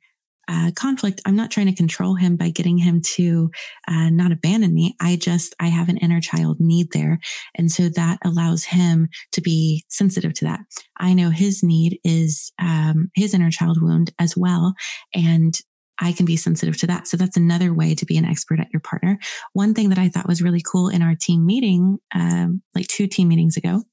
[0.47, 3.51] uh, conflict, I'm not trying to control him by getting him to
[3.87, 4.95] uh, not abandon me.
[5.01, 7.19] I just, I have an inner child need there.
[7.55, 10.61] And so that allows him to be sensitive to that.
[10.97, 14.73] I know his need is um, his inner child wound as well.
[15.13, 15.59] And
[15.99, 17.07] I can be sensitive to that.
[17.07, 19.17] So that's another way to be an expert at your partner.
[19.53, 23.07] One thing that I thought was really cool in our team meeting, um, like two
[23.07, 23.83] team meetings ago,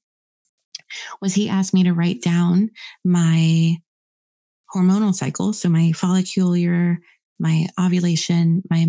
[1.19, 2.69] was he asked me to write down
[3.03, 3.77] my
[4.73, 5.53] hormonal cycle.
[5.53, 6.99] So my follicular,
[7.39, 8.87] my ovulation, my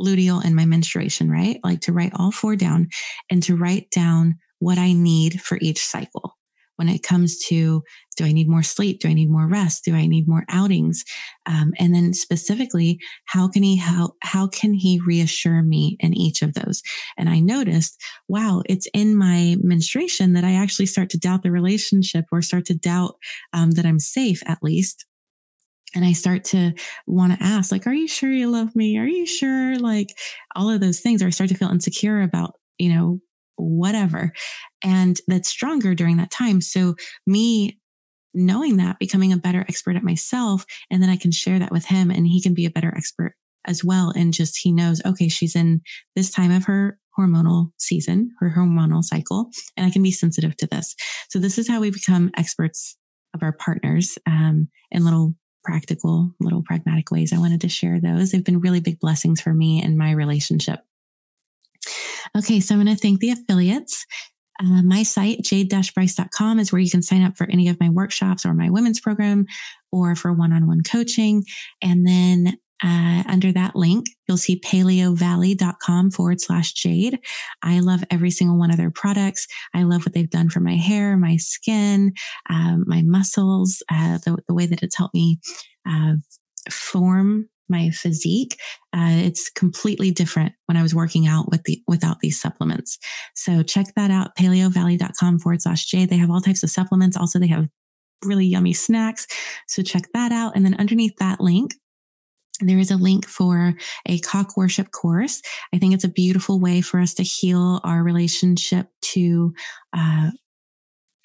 [0.00, 1.60] luteal and my menstruation, right?
[1.62, 2.88] Like to write all four down
[3.30, 6.36] and to write down what I need for each cycle
[6.76, 7.82] when it comes to
[8.16, 9.00] do I need more sleep?
[9.00, 9.84] Do I need more rest?
[9.84, 11.04] Do I need more outings?
[11.46, 16.42] Um, and then specifically, how can he how how can he reassure me in each
[16.42, 16.82] of those?
[17.18, 21.50] And I noticed, wow, it's in my menstruation that I actually start to doubt the
[21.50, 23.16] relationship or start to doubt
[23.52, 25.06] um, that I'm safe at least
[25.94, 26.72] and I start to
[27.06, 28.98] want to ask, like, are you sure you love me?
[28.98, 29.78] Are you sure?
[29.78, 30.08] Like
[30.56, 33.20] all of those things, or I start to feel insecure about, you know,
[33.56, 34.32] whatever.
[34.82, 36.60] And that's stronger during that time.
[36.60, 36.94] So
[37.26, 37.78] me
[38.34, 41.86] knowing that, becoming a better expert at myself, and then I can share that with
[41.86, 44.12] him and he can be a better expert as well.
[44.14, 45.80] And just he knows, okay, she's in
[46.16, 50.66] this time of her hormonal season, her hormonal cycle, and I can be sensitive to
[50.66, 50.96] this.
[51.28, 52.96] So this is how we become experts
[53.34, 57.32] of our partners um, in little practical, little pragmatic ways.
[57.32, 58.30] I wanted to share those.
[58.30, 60.80] They've been really big blessings for me in my relationship.
[62.36, 64.06] Okay, so I'm going to thank the affiliates.
[64.60, 68.44] Uh, my site, jade-bryce.com, is where you can sign up for any of my workshops
[68.44, 69.46] or my women's program
[69.92, 71.44] or for one-on-one coaching.
[71.80, 77.18] And then uh, under that link, you'll see paleovalley.com forward slash jade.
[77.62, 79.46] I love every single one of their products.
[79.72, 82.12] I love what they've done for my hair, my skin,
[82.50, 85.38] um, my muscles, uh, the, the, way that it's helped me
[85.88, 86.14] uh,
[86.70, 88.58] form my physique.
[88.92, 92.98] Uh, it's completely different when I was working out with the without these supplements.
[93.34, 96.06] So check that out, paleovalley.com forward slash J.
[96.06, 97.16] They have all types of supplements.
[97.16, 97.68] Also, they have
[98.24, 99.26] really yummy snacks.
[99.68, 100.56] So check that out.
[100.56, 101.74] And then underneath that link,
[102.60, 103.74] there is a link for
[104.06, 105.42] a cock worship course.
[105.72, 109.52] I think it's a beautiful way for us to heal our relationship to
[109.92, 110.30] uh,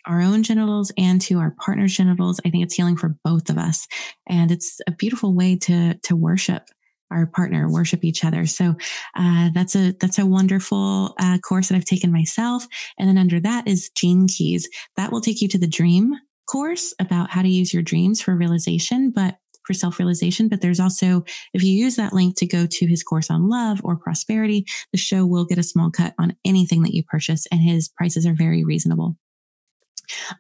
[0.10, 2.42] our own genitals and to our partner's genitals.
[2.46, 3.88] I think it's healing for both of us.
[4.28, 6.64] And it's a beautiful way to, to worship
[7.12, 8.46] our partner, worship each other.
[8.46, 8.76] So
[9.16, 12.68] uh, that's a that's a wonderful uh, course that I've taken myself.
[12.98, 14.70] And then under that is Gene Keys.
[14.96, 16.14] That will take you to the Dream
[16.48, 20.50] course about how to use your dreams for realization, but for self realization.
[20.50, 21.24] But there's also,
[21.54, 24.98] if you use that link to go to his course on love or prosperity, the
[24.98, 28.34] show will get a small cut on anything that you purchase, and his prices are
[28.34, 29.16] very reasonable.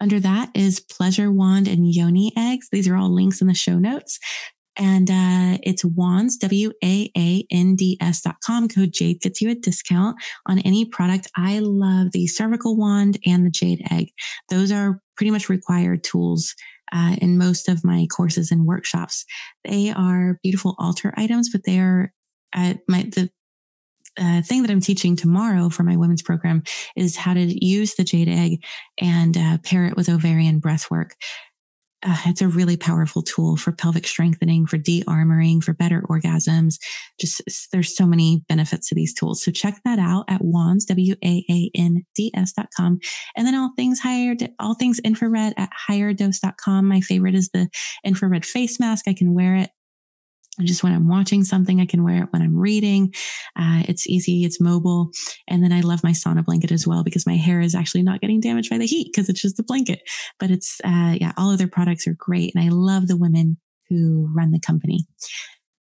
[0.01, 2.67] Under that is pleasure wand and yoni eggs.
[2.71, 4.19] These are all links in the show notes.
[4.77, 8.69] And uh, it's waands, W A A N D S dot com.
[8.69, 10.15] Code Jade gets you a discount
[10.45, 11.27] on any product.
[11.35, 14.07] I love the cervical wand and the jade egg.
[14.49, 16.55] Those are pretty much required tools
[16.93, 19.25] uh, in most of my courses and workshops.
[19.65, 22.13] They are beautiful altar items, but they are
[22.55, 23.29] uh, my the
[24.19, 26.63] uh, thing that I'm teaching tomorrow for my women's program
[26.95, 28.63] is how to use the jade egg
[28.99, 31.15] and uh, pair it with ovarian breath work.
[32.01, 36.79] Uh, it's a really powerful tool for pelvic strengthening, for de-armoring, for better orgasms.
[37.19, 37.41] Just
[37.73, 39.43] there's so many benefits to these tools.
[39.43, 42.99] So check that out at waands, W-A-A-N-D-S dot com.
[43.35, 46.87] And then all things higher, all things infrared at higherdose.com.
[46.87, 47.67] My favorite is the
[48.05, 49.05] infrared face mask.
[49.07, 49.69] I can wear it
[50.61, 53.13] just when I'm watching something, I can wear it when I'm reading.
[53.55, 55.11] Uh, it's easy, it's mobile.
[55.47, 58.21] And then I love my sauna blanket as well because my hair is actually not
[58.21, 60.01] getting damaged by the heat because it's just a blanket.
[60.39, 62.53] But it's, uh, yeah, all of their products are great.
[62.55, 63.57] And I love the women
[63.89, 65.05] who run the company.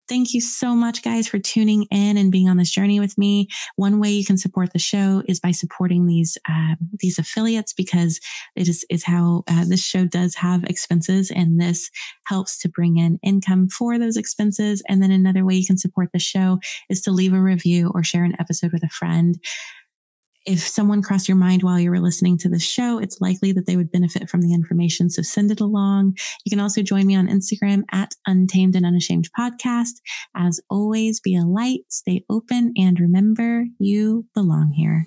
[0.09, 3.49] Thank you so much, guys, for tuning in and being on this journey with me.
[3.77, 8.19] One way you can support the show is by supporting these uh, these affiliates because
[8.57, 11.91] it is is how uh, this show does have expenses, and this
[12.27, 14.83] helps to bring in income for those expenses.
[14.89, 16.59] And then another way you can support the show
[16.89, 19.39] is to leave a review or share an episode with a friend
[20.49, 23.66] if someone crossed your mind while you were listening to the show, it's likely that
[23.66, 25.11] they would benefit from the information.
[25.11, 26.16] So send it along.
[26.47, 30.01] You can also join me on Instagram at Untamed and Unashamed Podcast.
[30.35, 35.07] As always, be a light, stay open, and remember you belong here.